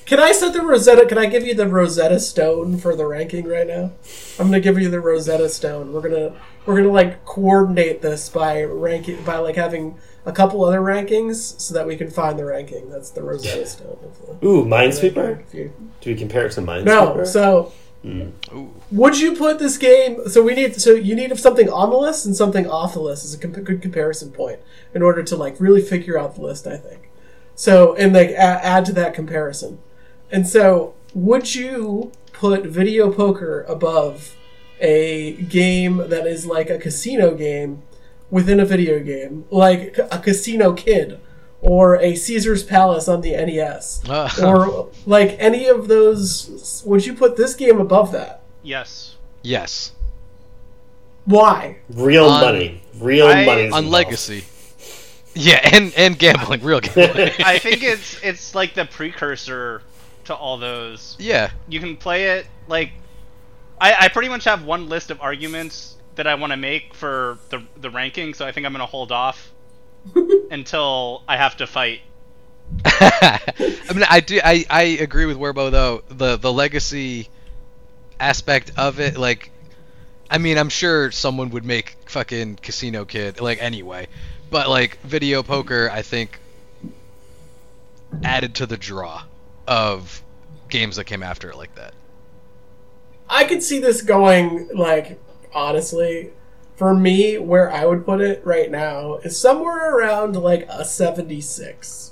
Can 0.04 0.18
I 0.18 0.32
set 0.32 0.52
the 0.54 0.62
Rosetta? 0.62 1.06
Can 1.06 1.18
I 1.18 1.26
give 1.26 1.46
you 1.46 1.54
the 1.54 1.68
Rosetta 1.68 2.18
Stone 2.18 2.78
for 2.78 2.96
the 2.96 3.06
ranking 3.06 3.46
right 3.46 3.66
now? 3.66 3.92
I'm 4.40 4.46
gonna 4.48 4.58
give 4.58 4.76
you 4.76 4.90
the 4.90 5.00
Rosetta 5.00 5.48
Stone. 5.48 5.92
We're 5.92 6.00
gonna 6.00 6.34
we're 6.66 6.76
gonna 6.76 6.92
like 6.92 7.24
coordinate 7.24 8.02
this 8.02 8.28
by 8.28 8.64
ranking 8.64 9.22
by 9.22 9.36
like 9.36 9.54
having 9.54 9.96
a 10.26 10.32
couple 10.32 10.64
other 10.64 10.80
rankings 10.80 11.60
so 11.60 11.74
that 11.74 11.86
we 11.86 11.96
can 11.96 12.10
find 12.10 12.38
the 12.38 12.44
ranking. 12.44 12.90
That's 12.90 13.10
the 13.10 13.22
Rosetta 13.22 13.66
Stone. 13.66 13.98
Ooh, 14.44 14.64
Minesweeper. 14.64 15.40
If 15.40 15.54
you- 15.54 15.72
Do 16.00 16.10
we 16.10 16.16
compare 16.16 16.46
it 16.46 16.52
to 16.52 16.60
Minesweeper? 16.60 16.84
No, 16.84 17.24
so 17.24 17.72
hmm. 18.02 18.28
ooh. 18.52 18.74
would 18.90 19.18
you 19.18 19.34
put 19.34 19.58
this 19.58 19.78
game? 19.78 20.28
So 20.28 20.42
we 20.42 20.54
need 20.54 20.80
so 20.80 20.92
you 20.92 21.14
need 21.14 21.36
something 21.38 21.70
on 21.70 21.90
the 21.90 21.96
list 21.96 22.26
and 22.26 22.36
something 22.36 22.68
off 22.68 22.94
the 22.94 23.00
list 23.00 23.24
as 23.24 23.34
a 23.34 23.38
comp- 23.38 23.64
good 23.64 23.82
comparison 23.82 24.30
point 24.30 24.60
in 24.94 25.02
order 25.02 25.22
to 25.22 25.36
like 25.36 25.56
really 25.58 25.82
figure 25.82 26.18
out 26.18 26.34
the 26.34 26.42
list. 26.42 26.66
I 26.66 26.76
think. 26.76 27.10
So 27.54 27.94
and 27.96 28.12
like 28.12 28.30
a- 28.30 28.38
add 28.38 28.84
to 28.86 28.92
that 28.94 29.14
comparison. 29.14 29.78
And 30.30 30.46
so 30.46 30.94
would 31.14 31.54
you 31.54 32.12
put 32.32 32.64
video 32.64 33.12
poker 33.12 33.62
above 33.68 34.36
a 34.80 35.32
game 35.32 35.98
that 36.08 36.26
is 36.26 36.46
like 36.46 36.70
a 36.70 36.78
casino 36.78 37.34
game 37.34 37.82
within 38.30 38.60
a 38.60 38.64
video 38.64 39.00
game, 39.00 39.44
like 39.50 39.98
a 40.10 40.18
Casino 40.18 40.72
Kid 40.72 41.20
or 41.60 41.96
a 41.96 42.14
Caesar's 42.14 42.62
Palace 42.62 43.08
on 43.08 43.20
the 43.20 43.32
NES? 43.32 44.02
Uh, 44.08 44.30
or 44.44 44.88
like 45.06 45.36
any 45.38 45.66
of 45.66 45.88
those 45.88 46.82
would 46.86 47.04
you 47.06 47.14
put 47.14 47.36
this 47.36 47.54
game 47.54 47.78
above 47.80 48.12
that 48.12 48.42
Yes. 48.62 49.16
yes. 49.42 49.92
why 51.24 51.78
real 51.90 52.26
On- 52.26 52.40
money, 52.40 52.82
real 52.98 53.26
money 53.28 53.70
On 53.70 53.88
Legacy. 53.90 54.44
Yeah, 55.34 55.60
and 55.72 55.92
and 55.96 56.18
gambling, 56.18 56.62
real 56.62 56.80
gambling. 56.80 57.30
I 57.44 57.58
think 57.58 57.82
it's 57.84 58.20
it's 58.22 58.54
like 58.54 58.74
the 58.74 58.84
precursor 58.84 59.82
to 60.24 60.34
all 60.34 60.58
those. 60.58 61.16
yeah. 61.18 61.50
You 61.68 61.78
can 61.80 61.96
play 61.96 62.30
it 62.38 62.46
like 62.68 62.90
I, 63.80 63.94
I 64.00 64.08
pretty 64.08 64.28
much 64.28 64.44
have 64.44 64.64
one 64.64 64.88
list 64.88 65.10
of 65.10 65.20
arguments 65.20 65.96
that 66.16 66.26
I 66.26 66.34
want 66.34 66.52
to 66.52 66.56
make 66.56 66.94
for 66.94 67.38
the 67.50 67.62
the 67.76 67.90
ranking, 67.90 68.34
so 68.34 68.46
I 68.46 68.52
think 68.52 68.66
I'm 68.66 68.72
gonna 68.72 68.86
hold 68.86 69.12
off 69.12 69.52
until 70.50 71.22
I 71.28 71.36
have 71.36 71.56
to 71.58 71.66
fight. 71.66 72.00
I 72.84 73.92
mean, 73.94 74.04
I 74.08 74.20
do. 74.20 74.40
I, 74.42 74.64
I 74.70 74.82
agree 74.82 75.26
with 75.26 75.36
Werbo 75.36 75.70
though. 75.70 76.02
The 76.08 76.36
the 76.36 76.52
legacy 76.52 77.28
aspect 78.18 78.72
of 78.76 79.00
it, 79.00 79.16
like, 79.16 79.50
I 80.30 80.38
mean, 80.38 80.58
I'm 80.58 80.68
sure 80.68 81.10
someone 81.10 81.50
would 81.50 81.64
make 81.64 81.96
fucking 82.06 82.56
Casino 82.56 83.04
Kid 83.04 83.40
like 83.40 83.60
anyway, 83.62 84.06
but 84.50 84.68
like 84.68 84.98
video 85.00 85.42
poker, 85.42 85.90
I 85.90 86.02
think 86.02 86.38
added 88.24 88.56
to 88.56 88.66
the 88.66 88.76
draw 88.76 89.22
of 89.66 90.22
games 90.68 90.96
that 90.96 91.04
came 91.04 91.22
after 91.22 91.50
it 91.50 91.56
like 91.56 91.74
that. 91.76 91.94
i 93.28 93.44
could 93.44 93.62
see 93.62 93.78
this 93.78 94.02
going 94.02 94.68
like 94.74 95.20
honestly 95.54 96.30
for 96.76 96.94
me 96.94 97.36
where 97.38 97.70
i 97.70 97.84
would 97.84 98.04
put 98.04 98.20
it 98.20 98.44
right 98.44 98.70
now 98.70 99.16
is 99.16 99.38
somewhere 99.38 99.94
around 99.96 100.34
like 100.36 100.66
a 100.68 100.84
76 100.84 102.06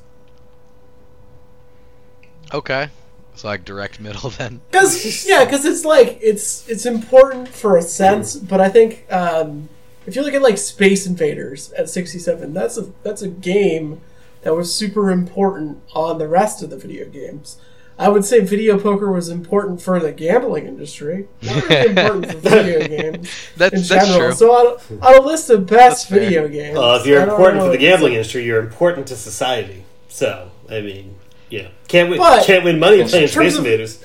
Okay, 2.53 2.89
so 3.35 3.47
like 3.49 3.65
direct 3.67 4.01
middle 4.01 4.31
then. 4.39 4.63
because 4.71 5.27
yeah 5.27 5.45
because 5.45 5.65
it's 5.67 5.85
like 5.85 6.19
it's 6.23 6.67
it's 6.69 6.87
important 6.87 7.49
for 7.49 7.77
a 7.77 7.83
sense 7.83 8.37
but 8.37 8.61
i 8.61 8.69
think 8.69 9.05
um 9.13 9.69
if 10.07 10.17
you 10.17 10.23
look 10.23 10.33
at 10.33 10.41
like 10.43 10.57
space 10.57 11.07
invaders 11.07 11.71
at 11.73 11.91
67 11.91 12.55
that's 12.55 12.79
a 12.79 12.91
that's 13.03 13.21
a 13.23 13.29
game 13.29 14.01
that 14.43 14.55
was 14.55 14.75
super 14.75 15.11
important 15.11 15.83
on 15.95 16.17
the 16.19 16.29
rest 16.29 16.63
of 16.63 16.71
the 16.71 16.77
video 16.79 17.07
games 17.09 17.59
i 17.99 18.09
would 18.09 18.25
say 18.25 18.41
video 18.41 18.79
poker 18.79 19.11
was 19.11 19.29
important 19.29 19.83
for 19.83 19.99
the 20.01 20.13
gambling 20.13 20.67
industry 20.67 21.27
not 21.43 21.69
really 21.69 21.89
important 21.91 22.27
for 22.27 22.39
video 22.39 22.87
games 22.97 23.17
in 23.17 23.23
That's 23.57 23.89
that's 23.89 24.07
general 24.09 24.29
true. 24.29 24.33
so 24.35 24.53
on 24.53 24.67
a, 25.01 25.07
on 25.07 25.15
a 25.23 25.27
list 25.27 25.51
of 25.51 25.67
best 25.67 25.79
That's 25.79 26.05
fair. 26.07 26.21
video 26.21 26.49
games 26.49 26.79
Well, 26.79 26.97
if 26.97 27.07
you're 27.07 27.23
important 27.23 27.63
for 27.63 27.69
the 27.69 27.75
if 27.75 27.81
it's 27.81 27.91
gambling 27.91 28.13
industry, 28.15 28.45
you're 28.45 28.61
important 28.63 29.07
to 29.09 29.17
society. 29.17 29.85
So, 30.09 30.51
I 30.71 30.81
mean, 30.81 31.17
yeah, 31.51 31.69
can't 31.89 32.09
win, 32.11 32.19
But- 32.19 32.45
can't 32.45 32.65
win 32.65 32.79
money 32.79 33.03
playing 33.05 33.29
Space 33.29 33.55
of- 33.59 33.65
Invaders. 33.65 33.99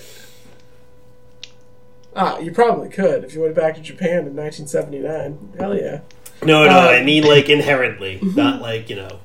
ah 2.15 2.37
you 2.39 2.51
probably 2.51 2.89
could 2.89 3.23
if 3.23 3.33
you 3.33 3.41
went 3.41 3.55
back 3.55 3.75
to 3.75 3.81
japan 3.81 4.25
in 4.27 4.35
1979 4.35 5.53
hell 5.59 5.75
yeah 5.75 6.01
No, 6.43 6.65
no, 6.65 6.69
Uh, 6.71 6.89
I 6.99 7.03
mean 7.03 7.23
like 7.23 7.49
inherently, 7.49 8.19
not 8.35 8.61
like 8.61 8.89
you 8.89 8.95
know. 8.97 9.19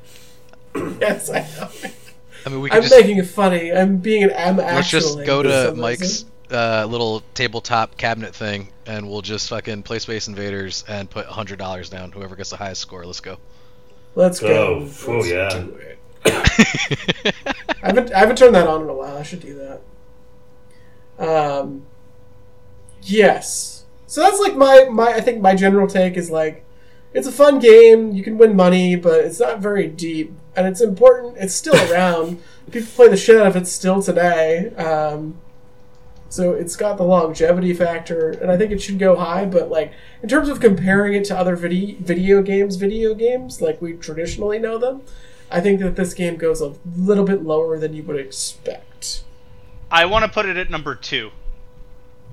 yes 1.01 1.29
i 1.31 1.41
know 1.41 1.69
I 2.45 2.49
mean, 2.49 2.61
we 2.61 2.71
could 2.71 2.77
I'm 2.77 2.83
just 2.83 2.95
making 2.95 3.19
it 3.19 3.27
funny. 3.27 3.73
I'm 3.73 3.99
being 3.99 4.25
an 4.25 4.33
I'm 4.37 4.57
let's 4.57 4.91
just 4.91 5.25
go 5.25 5.43
to 5.43 5.75
Mike's 5.77 6.25
uh, 6.51 6.87
little 6.89 7.23
tabletop 7.35 7.97
cabinet 7.97 8.35
thing, 8.35 8.69
and 8.87 9.09
we'll 9.09 9.23
just 9.23 9.49
fucking 9.49 9.83
play 9.83 9.99
Space 9.99 10.29
Invaders 10.29 10.85
and 10.89 11.09
put 11.11 11.27
hundred 11.27 11.59
dollars 11.59 11.91
down. 11.91 12.13
Whoever 12.13 12.37
gets 12.37 12.51
the 12.51 12.57
highest 12.57 12.81
score, 12.81 13.05
let's 13.05 13.21
go. 13.21 13.39
Let's 14.15 14.41
go. 14.41 14.49
Oh, 14.49 14.81
Let's 14.81 15.09
oh, 15.09 15.25
yeah. 15.25 15.67
I 17.83 17.87
haven't 17.87 18.13
I 18.13 18.19
haven't 18.19 18.37
turned 18.37 18.55
that 18.55 18.67
on 18.67 18.83
in 18.83 18.89
a 18.89 18.95
while. 18.95 19.17
I 19.17 19.23
should 19.23 19.41
do 19.41 19.79
that. 21.19 21.25
Um, 21.25 21.87
Yes. 23.03 23.85
So 24.07 24.21
that's 24.23 24.39
like 24.39 24.57
my 24.57 24.87
my 24.91 25.13
I 25.13 25.21
think 25.21 25.41
my 25.41 25.55
general 25.55 25.87
take 25.87 26.17
is 26.17 26.31
like 26.31 26.65
it's 27.13 27.27
a 27.27 27.33
fun 27.33 27.59
game. 27.59 28.13
You 28.13 28.23
can 28.23 28.39
win 28.39 28.57
money, 28.57 28.97
but 28.97 29.25
it's 29.25 29.41
not 29.41 29.61
very 29.61 29.89
deep, 29.89 30.33
and 30.59 30.67
it's 30.67 30.81
important. 30.81 31.37
It's 31.39 31.55
still 31.55 31.75
around. 31.93 32.43
People 32.71 32.89
play 32.95 33.09
the 33.09 33.17
shit 33.17 33.41
out 33.41 33.47
of 33.47 33.57
it 33.57 33.67
still 33.67 34.03
today. 34.03 34.75
Um, 34.75 35.39
so 36.29 36.53
it's 36.53 36.77
got 36.77 36.99
the 36.99 37.05
longevity 37.05 37.73
factor, 37.73 38.31
and 38.31 38.51
I 38.51 38.59
think 38.59 38.71
it 38.71 38.83
should 38.83 38.99
go 38.99 39.17
high. 39.17 39.47
But 39.47 39.71
like 39.71 39.93
in 40.23 40.29
terms 40.29 40.49
of 40.49 40.61
comparing 40.61 41.15
it 41.15 41.25
to 41.27 41.39
other 41.39 41.57
video 41.57 41.97
video 42.01 42.43
games, 42.43 42.77
video 42.77 43.15
games 43.15 43.63
like 43.63 43.81
we 43.81 43.95
traditionally 43.95 44.59
know 44.59 44.77
them, 44.77 45.03
I 45.51 45.61
think 45.61 45.81
that 45.81 45.97
this 45.97 46.13
game 46.13 46.37
goes 46.37 46.61
a 46.61 46.75
little 46.97 47.25
bit 47.25 47.43
lower 47.45 47.79
than 47.79 47.95
you 47.95 48.03
would 48.03 48.19
expect. 48.19 49.23
I 49.91 50.05
want 50.05 50.27
to 50.27 50.31
put 50.31 50.45
it 50.45 50.59
at 50.59 50.69
number 50.69 50.95
two. 50.95 51.31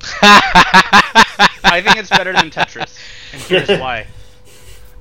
I 0.21 1.81
think 1.81 1.95
it's 1.95 2.09
better 2.09 2.33
than 2.33 2.49
Tetris, 2.51 2.97
and 3.31 3.41
here's 3.43 3.69
why. 3.79 4.07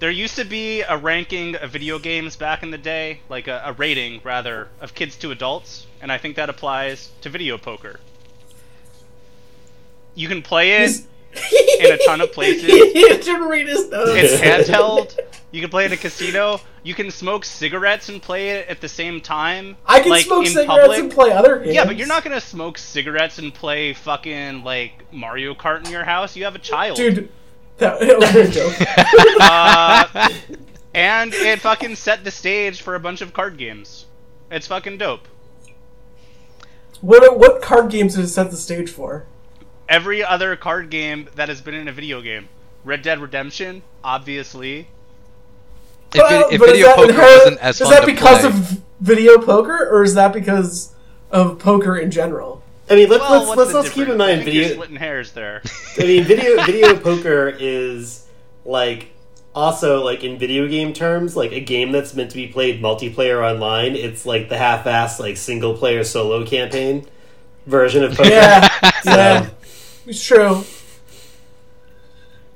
There 0.05 0.11
used 0.11 0.37
to 0.37 0.45
be 0.45 0.83
a 0.83 0.99
ranking 0.99 1.57
of 1.57 1.71
video 1.71 1.99
games 1.99 2.37
back 2.37 2.63
in 2.63 2.71
the 2.71 2.77
day, 2.77 3.21
like 3.31 3.49
a, 3.49 3.63
a 3.65 3.73
rating 3.73 4.21
rather, 4.23 4.69
of 4.79 4.95
kids 4.95 5.17
to 5.17 5.31
adults, 5.31 5.87
and 6.03 6.13
I 6.13 6.19
think 6.19 6.37
that 6.37 6.51
applies 6.51 7.11
to 7.23 7.31
video 7.31 7.57
poker. 7.57 8.01
You 10.15 10.29
can 10.29 10.43
play 10.43 10.85
it 10.85 11.01
in 11.81 11.91
a 11.91 11.97
ton 12.05 12.21
of 12.21 12.35
places. 12.35 12.65
he 12.93 12.93
didn't 12.93 13.49
read 13.49 13.67
his 13.67 13.89
notes. 13.89 14.11
It's 14.15 14.43
handheld. 14.43 15.19
You 15.53 15.63
can 15.63 15.71
play 15.71 15.85
it 15.85 15.93
in 15.93 15.93
a 15.95 15.97
casino. 15.97 16.61
You 16.83 16.93
can 16.93 17.11
smoke 17.11 17.47
cigarettes 17.47 18.11
and 18.11 18.21
play 18.21 18.51
it 18.51 18.69
at 18.69 18.83
the 18.83 18.91
same 18.91 19.23
time. 19.23 19.79
I 19.87 20.01
can 20.01 20.11
like, 20.11 20.27
smoke 20.27 20.45
in 20.45 20.53
cigarettes 20.53 20.81
public. 20.81 20.99
and 20.99 21.11
play 21.11 21.33
other 21.33 21.61
games. 21.61 21.77
Yeah, 21.77 21.87
but 21.87 21.97
you're 21.97 22.09
not 22.09 22.25
gonna 22.25 22.43
smoke 22.43 22.77
cigarettes 22.77 23.39
and 23.39 23.55
play 23.55 23.95
fucking 23.95 24.65
like 24.65 25.11
Mario 25.15 25.55
Kart 25.55 25.87
in 25.87 25.91
your 25.91 26.05
house. 26.05 26.37
You 26.37 26.45
have 26.45 26.57
a 26.57 26.59
child. 26.59 26.99
dude. 26.99 27.31
That, 27.79 27.99
that 28.01 28.19
was 28.19 28.35
a 28.35 28.49
joke. 28.51 28.75
Uh, 29.41 30.29
and 30.95 31.35
it 31.35 31.61
fucking 31.61 31.97
set 31.97 32.25
the 32.25 32.31
stage 32.31 32.81
for 32.83 32.95
a 32.95 33.01
bunch 33.01 33.21
of 33.21 33.33
card 33.33 33.57
games. 33.57 34.07
It's 34.51 34.67
fucking 34.67 34.99
dope. 34.99 35.27
what 37.01 37.39
what 37.39 37.61
card 37.63 37.91
games 37.91 38.15
did 38.15 38.25
it 38.25 38.29
set 38.29 38.51
the 38.51 38.57
stage 38.57 38.91
for? 38.91 39.27
Every 39.89 40.25
other 40.25 40.57
card 40.57 40.91
game 40.91 41.29
that 41.35 41.49
has 41.49 41.61
been 41.61 41.75
in 41.75 41.89
a 41.89 41.93
video 41.93 42.21
game. 42.23 42.49
Red 42.85 43.03
Dead 43.03 43.19
Redemption, 43.21 43.83
obviously. 44.03 44.89
If, 46.15 46.21
Well, 46.23 46.49
if 46.51 46.61
but 46.61 46.67
video 46.67 46.87
that 46.87 46.97
poker 46.97 47.09
inherent- 47.11 47.39
wasn't 47.39 47.59
as 47.61 47.81
Is 47.81 47.87
fun 47.89 47.91
that 47.97 48.01
to 48.01 48.07
because 48.07 48.41
play, 48.41 48.49
of 48.49 48.81
video 49.01 49.39
poker, 49.39 49.89
or 49.91 50.03
is 50.05 50.15
that 50.15 50.33
because 50.33 50.95
of 51.31 51.59
poker 51.59 51.97
in 51.97 52.11
general? 52.11 52.63
I 52.95 52.97
mean, 52.97 53.09
let's 53.09 53.23
Well, 53.23 53.45
let's 53.45 53.57
let's, 53.57 53.75
let's 53.75 53.91
keep 53.91 54.09
in 54.09 54.17
mind 54.17 54.45
video. 54.45 54.69
splitting 54.69 54.95
hairs 54.95 55.33
there. 55.33 55.63
I 55.99 56.03
mean, 56.03 56.23
video 56.23 56.63
video 56.65 56.97
poker 56.97 57.53
is 57.59 58.29
like 58.65 59.11
also 59.53 60.05
like 60.05 60.23
in 60.23 60.39
video 60.39 60.69
game 60.69 60.93
terms, 60.93 61.37
like 61.37 61.51
a 61.51 61.59
game 61.59 61.91
that's 61.91 62.15
meant 62.15 62.31
to 62.31 62.37
be 62.37 62.47
played 62.47 62.81
multiplayer 62.81 63.43
online. 63.43 63.97
It's 63.97 64.25
like 64.25 64.49
the 64.49 64.57
half-assed 64.57 65.19
like 65.19 65.37
single 65.37 65.77
player 65.77 66.05
solo 66.05 66.47
campaign 66.47 67.05
version 67.67 68.05
of 68.05 68.13
poker. 68.13 68.31
Yeah, 68.31 68.69
So, 69.03 69.11
yeah, 69.11 69.51
it's 70.07 70.25
true. 70.25 70.63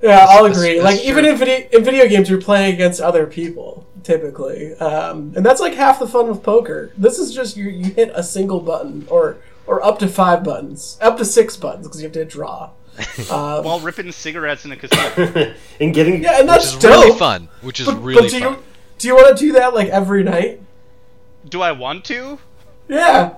Yeah, 0.01 0.25
I'll 0.29 0.45
agree. 0.45 0.79
that's 0.79 0.85
like 0.85 1.05
even 1.05 1.25
in 1.25 1.37
video 1.37 1.67
in 1.73 1.83
video 1.83 2.09
games, 2.09 2.31
you're 2.31 2.41
playing 2.41 2.75
against 2.75 3.01
other 3.01 3.27
people 3.27 3.89
typically, 4.05 4.73
um, 4.77 5.33
and 5.35 5.45
that's 5.45 5.61
like 5.61 5.75
half 5.75 5.99
the 5.99 6.07
fun 6.07 6.29
with 6.29 6.45
poker. 6.45 6.93
This 6.97 7.19
is 7.19 7.35
just 7.35 7.57
you 7.57 7.69
you 7.71 7.93
hit 7.93 8.13
a 8.15 8.23
single 8.23 8.61
button 8.61 9.05
or 9.11 9.39
or 9.69 9.85
up 9.85 9.99
to 10.01 10.09
five 10.09 10.43
buttons, 10.43 10.99
up 11.01 11.17
to 11.19 11.25
six 11.25 11.57
buttons 11.57 11.87
because 11.87 12.01
you 12.01 12.07
have 12.07 12.13
to 12.15 12.25
draw. 12.25 12.71
Um, 13.31 13.63
While 13.65 13.79
ripping 13.79 14.11
cigarettes 14.11 14.65
in 14.65 14.73
a 14.73 14.77
casino. 14.77 15.55
and 15.81 15.95
getting 15.95 16.21
yeah, 16.23 16.41
and 16.41 16.49
which 16.49 16.57
that's 16.57 16.75
is 16.75 16.83
really 16.85 17.17
fun. 17.17 17.49
Which 17.61 17.79
is 17.79 17.87
But, 17.87 18.03
really 18.03 18.23
but 18.23 18.31
do 18.31 18.41
fun. 18.41 18.53
you 18.55 18.59
do 18.99 19.07
you 19.09 19.15
want 19.15 19.37
to 19.39 19.45
do 19.47 19.53
that 19.53 19.73
like 19.75 19.89
every 19.89 20.25
night? 20.25 20.61
Do 21.49 21.63
I 21.63 21.71
want 21.73 22.05
to? 22.07 22.39
Yeah. 22.89 23.35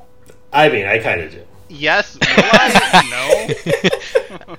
I 0.51 0.71
mean, 0.71 0.87
I 0.87 0.99
kind 0.99 1.21
of 1.21 1.31
do. 1.33 1.43
Yes. 1.69 2.15
Will 2.15 2.27
I? 2.27 3.47
No. 4.41 4.57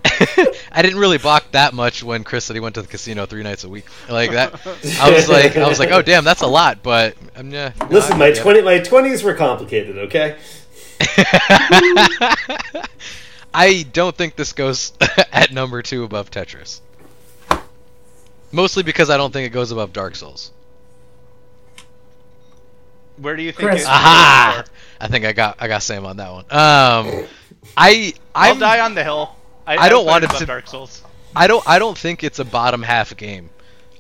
I 0.72 0.82
didn't 0.82 1.00
really 1.00 1.18
balk 1.18 1.46
that 1.52 1.74
much 1.74 2.04
when 2.04 2.24
Chris 2.24 2.46
said 2.46 2.56
he 2.56 2.60
went 2.60 2.76
to 2.76 2.82
the 2.82 2.88
casino 2.88 3.26
three 3.26 3.44
nights 3.44 3.64
a 3.64 3.70
week. 3.70 3.86
Like 4.10 4.32
that, 4.32 4.54
I 5.02 5.10
was 5.12 5.28
like, 5.30 5.58
I 5.58 5.68
was 5.68 5.80
like, 5.80 5.92
oh 5.92 6.02
damn, 6.02 6.24
that's 6.24 6.42
a 6.42 6.48
lot. 6.48 6.84
But 6.84 7.16
um, 7.36 7.50
yeah. 7.52 7.74
no, 7.80 7.88
Listen, 7.88 8.14
I- 8.14 8.18
my 8.18 8.32
twenty 8.32 8.62
my 8.62 8.80
twenties 8.80 9.24
were 9.24 9.34
complicated. 9.34 9.98
Okay. 9.98 10.38
I 13.54 13.86
don't 13.92 14.16
think 14.16 14.36
this 14.36 14.54
goes 14.54 14.94
at 15.32 15.52
number 15.52 15.82
two 15.82 16.04
above 16.04 16.32
Tetris. 16.32 16.82
Mostly 18.52 18.84
because 18.84 19.10
I 19.10 19.18
don't 19.18 19.32
think 19.32 19.48
it 19.48 19.54
goes 19.54 19.72
above 19.72 19.94
Dark 19.94 20.16
Souls. 20.16 20.52
Where 23.18 23.36
do 23.36 23.44
you 23.44 23.52
think 23.52 23.70
Chris. 23.70 23.84
it? 23.84 23.88
Aha! 23.88 24.64
I 25.00 25.08
think 25.08 25.26
I 25.26 25.32
got 25.32 25.58
I 25.60 25.68
got 25.68 25.84
Sam 25.84 26.06
on 26.06 26.18
that 26.18 26.32
one. 26.32 26.46
Um, 26.46 27.28
I 27.78 28.14
I'll 28.34 28.54
I'm, 28.54 28.60
die 28.60 28.80
on 28.80 28.96
the 28.96 29.04
hill. 29.04 29.36
I, 29.68 29.78
I 29.78 29.90
don't 29.90 30.06
want 30.06 30.24
it 30.24 30.32
to- 30.32 30.46
Dark 30.46 30.68
Souls. 30.68 31.04
I 31.36 31.48
don't 31.48 31.68
I 31.68 31.80
don't 31.80 31.98
think 31.98 32.24
it's 32.24 32.40
a 32.40 32.46
bottom 32.46 32.82
half 32.84 33.16
game. 33.16 33.50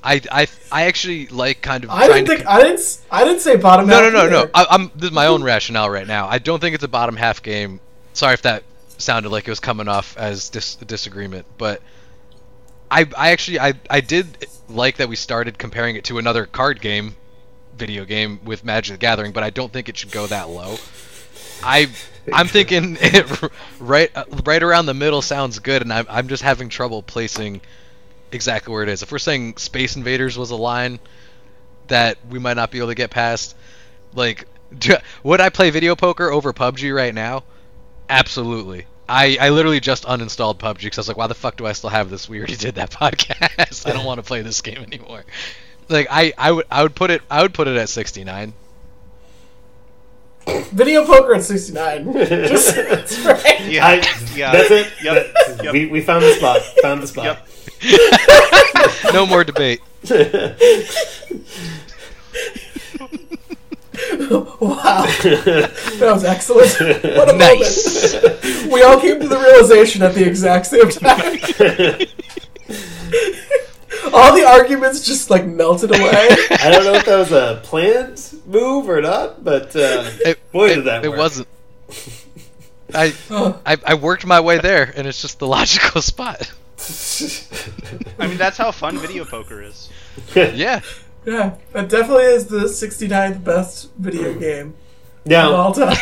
I 0.03 0.21
I 0.31 0.47
I 0.71 0.83
actually 0.83 1.27
like 1.27 1.61
kind 1.61 1.83
of 1.83 1.89
I 1.89 2.07
didn't 2.07 2.27
think 2.27 2.45
I 2.47 2.61
didn't 2.61 3.01
I 3.11 3.23
didn't 3.23 3.41
say 3.41 3.55
bottom 3.55 3.87
half. 3.87 4.01
No, 4.01 4.09
no, 4.09 4.19
half 4.19 4.29
no, 4.29 4.31
no. 4.31 4.39
either. 4.43 4.51
I, 4.53 4.65
I'm 4.69 4.91
this 4.95 5.09
is 5.09 5.11
my 5.11 5.27
own 5.27 5.43
rationale 5.43 5.89
right 5.89 6.07
now. 6.07 6.27
I 6.27 6.39
don't 6.39 6.59
think 6.59 6.75
it's 6.75 6.83
a 6.83 6.87
bottom 6.87 7.15
half 7.15 7.41
game. 7.43 7.79
Sorry 8.13 8.33
if 8.33 8.41
that 8.43 8.63
sounded 8.97 9.29
like 9.29 9.47
it 9.47 9.51
was 9.51 9.59
coming 9.59 9.87
off 9.87 10.17
as 10.17 10.49
dis- 10.49 10.75
disagreement, 10.75 11.45
but 11.57 11.81
I, 12.91 13.07
I 13.17 13.31
actually, 13.31 13.59
I, 13.59 13.73
I 13.89 14.01
did 14.01 14.47
like 14.67 14.97
that 14.97 15.07
we 15.07 15.15
started 15.15 15.57
comparing 15.57 15.95
it 15.95 16.03
to 16.05 16.17
another 16.17 16.45
card 16.45 16.81
game, 16.81 17.15
video 17.77 18.03
game 18.03 18.41
with 18.43 18.65
Magic 18.65 18.95
the 18.95 18.97
Gathering, 18.97 19.31
but 19.31 19.43
I 19.43 19.49
don't 19.49 19.71
think 19.71 19.87
it 19.87 19.97
should 19.97 20.11
go 20.11 20.27
that 20.27 20.49
low. 20.49 20.77
I, 21.63 21.89
I'm 22.33 22.47
thinking 22.47 22.97
it 23.01 23.51
right, 23.79 24.11
uh, 24.13 24.25
right 24.45 24.61
around 24.61 24.87
the 24.87 24.93
middle 24.93 25.21
sounds 25.21 25.59
good, 25.59 25.81
and 25.81 25.91
I'm, 25.93 26.05
I'm 26.09 26.27
just 26.27 26.43
having 26.43 26.67
trouble 26.67 27.01
placing 27.01 27.61
exactly 28.31 28.71
where 28.73 28.83
it 28.83 28.89
is. 28.89 29.01
If 29.03 29.11
we're 29.11 29.19
saying 29.19 29.57
Space 29.57 29.95
Invaders 29.95 30.37
was 30.37 30.51
a 30.51 30.55
line 30.55 30.99
that 31.87 32.17
we 32.29 32.39
might 32.39 32.55
not 32.55 32.71
be 32.71 32.77
able 32.79 32.89
to 32.89 32.95
get 32.95 33.09
past, 33.09 33.55
like, 34.13 34.47
do, 34.77 34.95
would 35.23 35.41
I 35.41 35.49
play 35.49 35.69
video 35.69 35.95
poker 35.95 36.29
over 36.31 36.53
PUBG 36.53 36.95
right 36.95 37.13
now? 37.13 37.43
Absolutely. 38.09 38.85
I, 39.09 39.37
I 39.41 39.49
literally 39.49 39.79
just 39.81 40.05
uninstalled 40.05 40.57
PUBG 40.57 40.83
because 40.83 40.97
I 40.97 41.01
was 41.01 41.07
like, 41.09 41.17
why 41.17 41.27
the 41.27 41.33
fuck 41.33 41.57
do 41.57 41.65
I 41.65 41.73
still 41.73 41.89
have 41.89 42.09
this? 42.09 42.29
We 42.29 42.37
already 42.37 42.55
did 42.57 42.75
that 42.75 42.91
podcast. 42.91 43.85
I 43.89 43.93
don't 43.93 44.05
want 44.05 44.19
to 44.19 44.23
play 44.23 44.41
this 44.41 44.61
game 44.61 44.77
anymore. 44.77 45.23
Like 45.89 46.07
I, 46.09 46.31
I 46.37 46.51
would 46.53 46.65
I 46.71 46.83
would 46.83 46.95
put 46.95 47.11
it 47.11 47.21
I 47.29 47.41
would 47.41 47.53
put 47.53 47.67
it 47.67 47.75
at 47.75 47.89
69. 47.89 48.53
Video 50.71 51.05
poker 51.05 51.35
at 51.35 51.43
69. 51.43 52.13
Just 52.27 52.75
that's 52.75 53.19
right. 53.25 53.61
Yeah. 53.67 53.85
I, 53.85 53.95
yeah. 54.35 54.51
That's 54.53 54.71
it. 54.71 54.93
Yep. 55.03 55.13
That- 55.15 55.63
Yep. 55.63 55.73
We, 55.73 55.85
we 55.87 56.01
found 56.01 56.23
the 56.23 56.33
spot. 56.33 56.61
Found 56.81 57.03
the 57.03 57.07
spot. 57.07 57.25
No 59.13 59.25
more 59.25 59.43
debate. 59.43 59.81
Wow. 64.31 65.05
That 65.23 65.99
was 66.13 66.23
excellent. 66.23 66.71
What 67.03 67.29
a 67.29 67.37
Nice. 67.37 68.13
moment. 68.13 68.71
We 68.71 68.83
all 68.83 68.99
came 68.99 69.19
to 69.19 69.27
the 69.27 69.37
realization 69.37 70.01
at 70.01 70.13
the 70.15 70.25
exact 70.27 70.67
same 70.67 70.89
time. 70.89 71.39
all 74.13 74.33
the 74.35 74.45
arguments 74.47 75.05
just 75.05 75.29
like 75.29 75.45
melted 75.45 75.91
away. 75.91 76.09
I 76.51 76.69
don't 76.71 76.83
know 76.85 76.93
if 76.93 77.05
that 77.05 77.17
was 77.19 77.31
a 77.31 77.59
planned 77.63 78.33
move 78.45 78.89
or 78.89 79.01
not, 79.01 79.43
but 79.43 79.75
uh, 79.75 80.09
It, 80.25 80.51
boy, 80.51 80.69
it, 80.71 80.75
did 80.75 80.85
that 80.85 81.05
it 81.05 81.09
work. 81.09 81.17
wasn't. 81.19 81.47
I, 82.93 83.13
Oh, 83.29 83.59
I 83.65 83.77
I 83.85 83.93
worked 83.95 84.25
my 84.25 84.39
way 84.41 84.57
there, 84.59 84.91
and 84.95 85.07
it's 85.07 85.21
just 85.21 85.39
the 85.39 85.47
logical 85.47 86.01
spot. 86.01 86.51
I 88.19 88.27
mean, 88.27 88.37
that's 88.37 88.57
how 88.57 88.71
fun 88.71 88.97
video 88.97 89.25
poker 89.25 89.61
is. 89.61 89.89
Yeah. 90.35 90.81
yeah, 91.25 91.55
that 91.71 91.87
definitely 91.89 92.25
is 92.25 92.47
the 92.47 92.61
69th 92.65 93.43
best 93.43 93.91
video 93.97 94.33
game 94.37 94.73
of 95.25 95.53
all 95.53 95.71
time. 95.73 95.95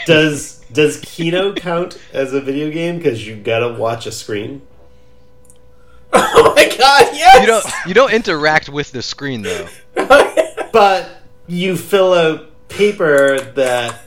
does 0.06 0.58
does 0.72 1.00
Keno 1.00 1.54
count 1.54 1.98
as 2.12 2.32
a 2.34 2.40
video 2.40 2.70
game? 2.70 2.98
Because 2.98 3.26
you 3.26 3.36
gotta 3.36 3.72
watch 3.72 4.06
a 4.06 4.12
screen. 4.12 4.62
oh 6.12 6.52
my 6.56 6.64
god, 6.76 7.14
yes! 7.14 7.40
You 7.40 7.46
don't 7.46 7.66
you 7.86 7.94
don't 7.94 8.12
interact 8.12 8.68
with 8.68 8.90
the 8.92 9.02
screen 9.02 9.42
though. 9.42 9.68
But 10.72 11.08
you 11.46 11.76
fill 11.76 12.12
out 12.12 12.50
paper 12.68 13.38
that 13.40 14.00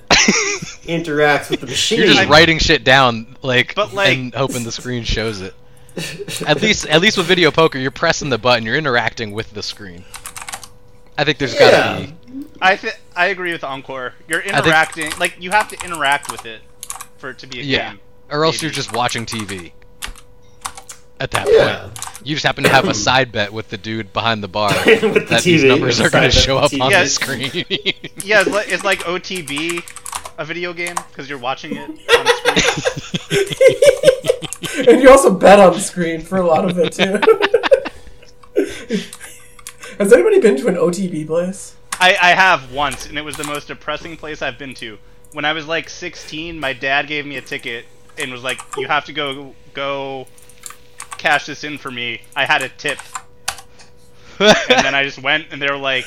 interacts 0.83 1.49
with 1.49 1.61
the 1.61 1.67
machine. 1.67 1.99
You're 1.99 2.07
just 2.07 2.29
writing 2.29 2.59
shit 2.59 2.83
down, 2.83 3.37
like, 3.41 3.75
But, 3.75 3.93
like- 3.93 4.17
and 4.17 4.33
hoping 4.33 4.63
the 4.63 4.71
screen 4.71 5.03
shows 5.03 5.41
it. 5.41 5.53
At 6.47 6.61
least, 6.61 6.85
at 6.87 7.01
least 7.01 7.17
with 7.17 7.25
video 7.27 7.49
poker, 7.51 7.77
you're 7.79 7.89
pressing 7.91 8.29
the 8.29 8.37
button, 8.37 8.65
you're 8.65 8.75
interacting 8.75 9.31
with 9.31 9.51
the 9.53 9.63
screen. 9.63 10.03
I 11.17 11.23
think 11.23 11.39
there's 11.39 11.55
gotta 11.55 12.01
Yeah. 12.01 12.05
be. 12.05 12.45
I 12.61 12.75
th- 12.75 12.93
I 13.15 13.27
agree 13.27 13.51
with 13.51 13.63
Encore. 13.63 14.13
You're 14.27 14.43
think- 14.43 14.55
interacting, 14.55 15.11
like 15.19 15.35
you 15.39 15.49
have 15.51 15.67
to 15.69 15.85
interact 15.85 16.31
with 16.31 16.45
it 16.45 16.61
for 17.17 17.31
it 17.31 17.39
to 17.39 17.47
be 17.47 17.59
a 17.59 17.63
Yeah. 17.63 17.89
game. 17.91 17.99
Or 18.29 18.45
else 18.45 18.61
you're 18.61 18.69
just 18.71 18.93
watching 18.93 19.25
TV. 19.25 19.73
at 21.19 21.31
that 21.31 21.47
Yeah. 21.49 21.79
point. 21.79 21.97
You 22.23 22.35
just 22.35 22.45
happen 22.45 22.63
to 22.65 22.69
have 22.69 22.87
a 22.87 22.93
side 23.07 23.31
bet 23.31 23.51
with 23.51 23.69
the 23.69 23.77
dude 23.77 24.13
behind 24.13 24.43
the 24.43 24.47
bar 24.47 24.69
With 24.85 25.01
the 25.01 25.25
that 25.29 25.41
these 25.41 25.63
numbers 25.63 25.97
with 25.97 26.05
are 26.07 26.09
going 26.11 26.29
to 26.29 26.37
show 26.37 26.59
up 26.59 26.71
with 26.71 26.79
on 26.81 26.91
TV. 26.91 27.03
the 27.03 27.09
screen. 27.09 27.65
Yeah, 28.23 28.41
it's 28.45 28.49
like, 28.51 28.67
it's 28.71 28.83
like 28.83 28.99
OTB, 28.99 29.81
a 30.37 30.45
video 30.45 30.73
game, 30.73 30.95
because 31.09 31.29
you're 31.29 31.39
watching 31.39 31.75
it 31.75 31.89
on 31.89 31.97
the 32.25 32.31
screen. 34.61 34.87
and 34.87 35.01
you 35.01 35.09
also 35.09 35.33
bet 35.33 35.59
on 35.59 35.73
the 35.73 35.79
screen 35.79 36.21
for 36.21 36.37
a 36.37 36.45
lot 36.45 36.69
of 36.69 36.77
it 36.77 36.93
too. 36.93 37.19
Has 39.97 40.13
anybody 40.13 40.39
been 40.39 40.55
to 40.57 40.67
an 40.67 40.75
OTB 40.75 41.25
place? 41.25 41.75
I, 41.99 42.15
I 42.21 42.29
have 42.31 42.71
once, 42.71 43.07
and 43.07 43.17
it 43.17 43.23
was 43.23 43.35
the 43.35 43.43
most 43.43 43.67
depressing 43.67 44.15
place 44.17 44.43
I've 44.43 44.59
been 44.59 44.75
to. 44.75 44.99
When 45.31 45.43
I 45.45 45.53
was 45.53 45.65
like 45.65 45.89
16, 45.89 46.59
my 46.59 46.73
dad 46.73 47.07
gave 47.07 47.25
me 47.25 47.37
a 47.37 47.41
ticket 47.41 47.85
and 48.17 48.31
was 48.31 48.43
like, 48.43 48.61
"You 48.77 48.87
have 48.87 49.05
to 49.05 49.13
go 49.13 49.55
go 49.73 50.27
cash 51.17 51.47
this 51.47 51.63
in 51.63 51.79
for 51.79 51.89
me." 51.89 52.21
I 52.35 52.45
had 52.45 52.61
a 52.61 52.69
tip, 52.69 52.99
and 54.39 54.55
then 54.67 54.93
I 54.93 55.03
just 55.03 55.21
went, 55.21 55.47
and 55.51 55.59
they 55.59 55.69
were 55.69 55.77
like, 55.77 56.05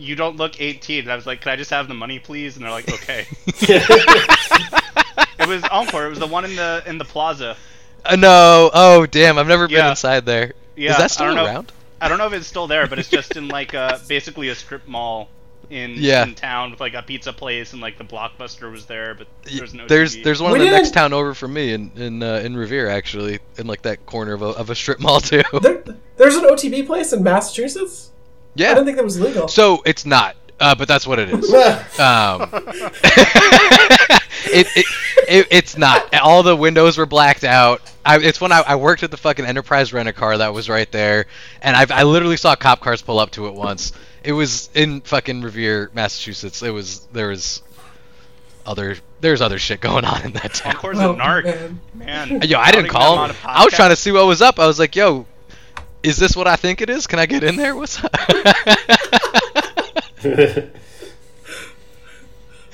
"You 0.00 0.16
don't 0.16 0.36
look 0.36 0.60
18." 0.60 1.04
And 1.04 1.12
I 1.12 1.16
was 1.16 1.26
like, 1.26 1.40
"Can 1.42 1.52
I 1.52 1.56
just 1.56 1.70
have 1.70 1.86
the 1.88 1.94
money, 1.94 2.18
please?" 2.18 2.56
And 2.56 2.64
they're 2.64 2.72
like, 2.72 2.88
"Okay." 2.92 3.26
it 3.46 5.48
was 5.48 5.62
Encore. 5.64 6.06
It 6.06 6.10
was 6.10 6.18
the 6.18 6.26
one 6.26 6.44
in 6.44 6.56
the 6.56 6.82
in 6.86 6.98
the 6.98 7.04
plaza. 7.04 7.56
Uh, 8.04 8.16
no, 8.16 8.70
oh 8.72 9.06
damn, 9.06 9.38
I've 9.38 9.46
never 9.46 9.68
been 9.68 9.76
Yeah. 9.78 9.90
inside 9.90 10.24
there. 10.26 10.52
Yeah, 10.76 10.92
Is 10.92 10.96
that 10.96 11.04
I 11.04 11.06
still 11.08 11.26
don't 11.26 11.36
know. 11.36 11.44
around? 11.44 11.72
I 12.00 12.08
don't 12.08 12.18
know 12.18 12.26
if 12.26 12.32
it's 12.32 12.46
still 12.46 12.66
there, 12.66 12.86
but 12.86 12.98
it's 12.98 13.10
just 13.10 13.36
in 13.36 13.48
like 13.48 13.74
uh 13.74 13.98
basically 14.08 14.48
a 14.48 14.54
strip 14.54 14.88
mall 14.88 15.28
in 15.68 15.92
Yeah. 15.96 16.22
in 16.24 16.34
town 16.34 16.70
with 16.70 16.80
like 16.80 16.94
a 16.94 17.02
pizza 17.02 17.32
place 17.32 17.72
and 17.74 17.82
like 17.82 17.98
the 17.98 18.04
blockbuster 18.04 18.70
was 18.72 18.86
there, 18.86 19.14
but 19.14 19.26
there's 19.44 19.74
no 19.74 19.86
there's 19.86 20.16
TV. 20.16 20.24
there's 20.24 20.40
one 20.40 20.52
We 20.52 20.60
in 20.60 20.64
the 20.64 20.70
next 20.70 20.88
didn't- 20.88 20.94
town 20.94 21.12
over 21.12 21.34
from 21.34 21.52
me 21.52 21.72
in 21.74 21.90
in 21.96 22.22
uh, 22.22 22.40
in 22.44 22.56
Revere 22.56 22.88
actually 22.88 23.40
in 23.58 23.66
like 23.66 23.82
that 23.82 24.06
corner 24.06 24.32
of 24.32 24.40
a, 24.42 24.46
of 24.46 24.70
a 24.70 24.74
strip 24.74 24.98
mall 25.00 25.20
too. 25.20 25.42
There, 25.60 25.84
there's 26.16 26.36
an 26.36 26.44
OTB 26.44 26.86
place 26.86 27.12
in 27.12 27.22
Massachusetts. 27.22 28.10
I 28.56 28.62
yeah. 28.62 28.74
didn't 28.74 28.86
think 28.86 28.96
that 28.96 29.04
was 29.04 29.20
legal. 29.20 29.48
So 29.48 29.82
it's 29.86 30.04
not, 30.04 30.36
uh, 30.58 30.74
but 30.74 30.88
that's 30.88 31.06
what 31.06 31.18
it 31.18 31.30
is. 31.30 31.52
Um, 31.98 32.50
it, 34.46 34.66
it, 34.76 34.86
it 35.28 35.46
it's 35.50 35.76
not. 35.76 36.12
All 36.14 36.42
the 36.42 36.56
windows 36.56 36.98
were 36.98 37.06
blacked 37.06 37.44
out. 37.44 37.80
I, 38.04 38.18
it's 38.18 38.40
when 38.40 38.52
I, 38.52 38.62
I 38.66 38.76
worked 38.76 39.02
at 39.02 39.10
the 39.10 39.16
fucking 39.16 39.44
Enterprise 39.44 39.92
rent 39.92 40.08
a 40.08 40.12
car 40.12 40.38
that 40.38 40.52
was 40.54 40.68
right 40.68 40.90
there, 40.90 41.26
and 41.62 41.76
I've, 41.76 41.90
I 41.90 42.02
literally 42.02 42.36
saw 42.36 42.56
cop 42.56 42.80
cars 42.80 43.02
pull 43.02 43.18
up 43.18 43.30
to 43.32 43.46
it 43.46 43.54
once. 43.54 43.92
It 44.24 44.32
was 44.32 44.68
in 44.74 45.00
fucking 45.02 45.42
Revere, 45.42 45.90
Massachusetts. 45.94 46.62
It 46.62 46.70
was 46.70 47.00
there 47.12 47.28
was 47.28 47.62
other 48.66 48.96
there's 49.20 49.40
other 49.40 49.58
shit 49.58 49.80
going 49.80 50.04
on 50.04 50.22
in 50.22 50.32
that 50.32 50.54
town. 50.54 50.72
Encore's 50.74 50.98
Oh, 50.98 51.12
a 51.12 51.16
narc, 51.16 51.44
man. 51.44 51.80
man. 51.94 52.42
Yo, 52.42 52.58
I 52.58 52.70
didn't 52.70 52.90
call 52.90 53.26
him. 53.26 53.36
I 53.44 53.64
was 53.64 53.74
trying 53.74 53.90
to 53.90 53.96
see 53.96 54.12
what 54.12 54.26
was 54.26 54.42
up. 54.42 54.58
I 54.58 54.66
was 54.66 54.78
like, 54.78 54.96
yo, 54.96 55.26
is 56.02 56.16
this 56.16 56.36
what 56.36 56.46
I 56.46 56.56
think 56.56 56.80
it 56.80 56.90
is? 56.90 57.06
Can 57.06 57.18
I 57.18 57.26
get 57.26 57.44
in 57.44 57.56
there? 57.56 57.76
What's 57.76 58.02
up? 58.02 58.12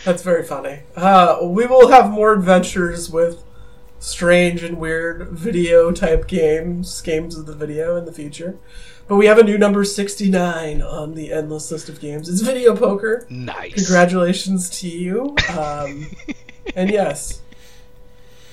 That's 0.05 0.23
very 0.23 0.45
funny. 0.45 0.81
Uh, 0.95 1.39
we 1.43 1.67
will 1.67 1.89
have 1.89 2.11
more 2.11 2.33
adventures 2.33 3.11
with 3.11 3.43
strange 3.99 4.63
and 4.63 4.79
weird 4.79 5.29
video 5.31 5.91
type 5.91 6.29
games, 6.29 7.01
games 7.01 7.37
of 7.37 7.47
the 7.47 7.55
video 7.55 7.97
in 7.97 8.05
the 8.05 8.13
future. 8.13 8.57
But 9.09 9.17
we 9.17 9.27
have 9.27 9.39
a 9.39 9.43
new 9.43 9.59
number 9.59 9.85
69 9.85 10.83
on 10.83 11.15
the 11.15 11.33
endless 11.33 11.71
list 11.73 11.89
of 11.89 12.01
games. 12.01 12.29
It's 12.29 12.41
video 12.41 12.77
poker. 12.77 13.27
nice. 13.31 13.75
Congratulations 13.75 14.71
to 14.81 14.89
you. 14.89 15.37
Um, 15.57 16.11
and 16.77 16.91
yes. 16.91 17.41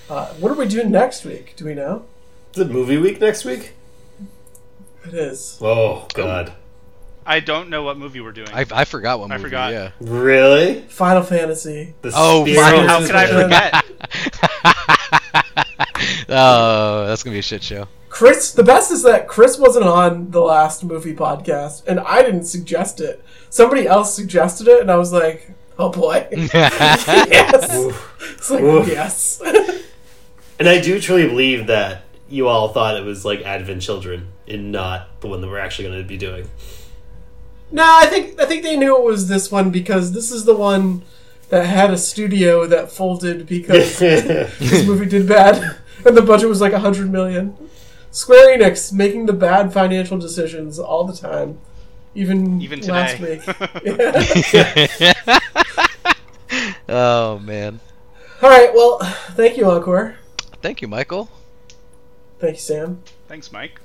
Uh, 0.10 0.28
what 0.36 0.52
are 0.52 0.56
we 0.56 0.68
doing 0.68 0.92
next 0.92 1.24
week? 1.26 1.54
Do 1.56 1.66
we 1.66 1.74
know? 1.76 2.06
Is 2.54 2.60
it 2.62 2.70
movie 2.72 2.98
week 2.98 3.20
next 3.22 3.46
week? 3.46 3.74
It 5.06 5.13
is. 5.13 5.58
Oh 5.62 6.08
God, 6.13 6.54
I 7.26 7.39
don't 7.39 7.70
know 7.70 7.84
what 7.84 7.98
movie 7.98 8.20
we're 8.22 8.32
doing. 8.32 8.50
I, 8.54 8.66
I 8.72 8.86
forgot 8.86 9.20
what 9.20 9.32
I 9.32 9.36
movie. 9.38 9.44
forgot. 9.50 9.72
Yeah. 9.74 9.92
really? 10.00 10.82
Final 10.89 11.24
Fantasy. 11.24 11.94
The 12.02 12.12
Oh, 12.16 12.44
Spirit 12.46 12.62
Final 12.62 12.80
of 12.82 12.88
How 12.88 13.00
could 13.06 13.16
I 13.16 13.26
Destruction? 13.26 13.84
forget? 14.63 15.04
oh, 16.30 17.06
that's 17.08 17.24
gonna 17.24 17.34
be 17.34 17.39
a 17.39 17.44
shit 17.44 17.63
show. 17.63 17.88
Chris, 18.10 18.52
the 18.54 18.63
best 18.63 18.92
is 18.92 19.02
that 19.04 19.28
Chris 19.28 19.58
wasn't 19.58 19.86
on 19.86 20.30
the 20.32 20.42
last 20.42 20.84
movie 20.84 21.16
podcast, 21.16 21.88
and 21.88 22.00
I 22.00 22.22
didn't 22.22 22.44
suggest 22.46 23.00
it. 23.02 23.24
Somebody 23.50 23.88
else 23.88 24.13
suggested 24.13 24.68
it, 24.68 24.82
and 24.82 24.92
I 24.92 24.98
was 24.98 25.12
like, 25.12 25.52
"Oh 25.80 25.89
boy, 25.89 26.28
yes!" 26.32 27.74
Oof. 27.76 28.16
It's 28.38 28.50
like 28.52 28.62
Oof. 28.63 28.88
yes. 28.88 29.42
And 30.60 30.70
I 30.70 30.80
do 30.80 31.00
truly 31.02 31.28
believe 31.28 31.68
that 31.68 32.04
you 32.30 32.48
all 32.48 32.70
thought 32.70 32.96
it 32.98 33.04
was 33.04 33.26
like 33.26 33.42
Advent 33.42 33.82
Children 33.82 34.28
and 34.48 34.72
not 34.72 35.20
the 35.22 35.28
one 35.28 35.42
that 35.42 35.48
we're 35.48 35.60
actually 35.60 35.88
going 35.88 35.98
to 36.02 36.08
be 36.08 36.18
doing. 36.18 36.50
no, 37.72 37.84
I 37.86 38.06
think 38.08 38.40
I 38.40 38.46
think 38.46 38.64
they 38.64 38.76
knew 38.78 38.96
it 38.98 39.04
was 39.04 39.28
this 39.28 39.52
one 39.52 39.70
because 39.72 40.12
this 40.12 40.32
is 40.32 40.46
the 40.46 40.56
one 40.56 41.04
that 41.50 41.66
had 41.66 41.92
a 41.92 41.98
studio 41.98 42.66
that 42.68 42.92
folded 42.92 43.46
because 43.48 44.00
this 44.00 44.86
movie 44.88 45.06
did 45.06 45.28
bad, 45.28 45.78
and 46.06 46.18
the 46.18 46.22
budget 46.22 46.50
was 46.50 46.62
like 46.62 46.74
a 46.74 46.80
hundred 46.80 47.12
million. 47.12 47.56
Square 48.12 48.58
Enix 48.60 48.94
making 48.94 49.26
the 49.26 49.34
bad 49.34 49.74
financial 49.74 50.20
decisions 50.20 50.78
all 50.78 51.04
the 51.04 51.14
time, 51.16 51.58
even 52.14 52.62
Even 52.62 52.80
last 52.82 53.18
today. 53.18 53.42
week. 53.46 55.16
Oh 56.88 57.40
man. 57.40 57.80
All 58.42 58.50
right, 58.50 58.72
well, 58.74 59.00
thank 59.32 59.58
you, 59.58 59.66
Encore. 59.66 60.18
Thank 60.62 60.82
you, 60.82 60.88
Michael. 60.88 61.30
Thank 62.40 62.56
you, 62.56 62.60
Sam. 62.60 63.02
Thanks, 63.28 63.52
Mike. 63.52 63.80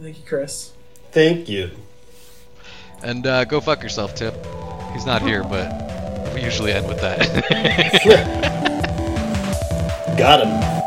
Thank 0.00 0.18
you, 0.18 0.24
Chris. 0.26 0.72
Thank 1.12 1.48
you. 1.48 1.70
And 3.02 3.26
uh, 3.26 3.44
go 3.44 3.60
fuck 3.60 3.82
yourself, 3.82 4.14
Tip. 4.14 4.34
He's 4.92 5.04
not 5.04 5.20
here, 5.22 5.42
but 5.44 6.34
we 6.34 6.42
usually 6.42 6.72
end 6.72 6.88
with 6.88 7.00
that. 7.00 7.18
Got 10.18 10.46
him. 10.46 10.79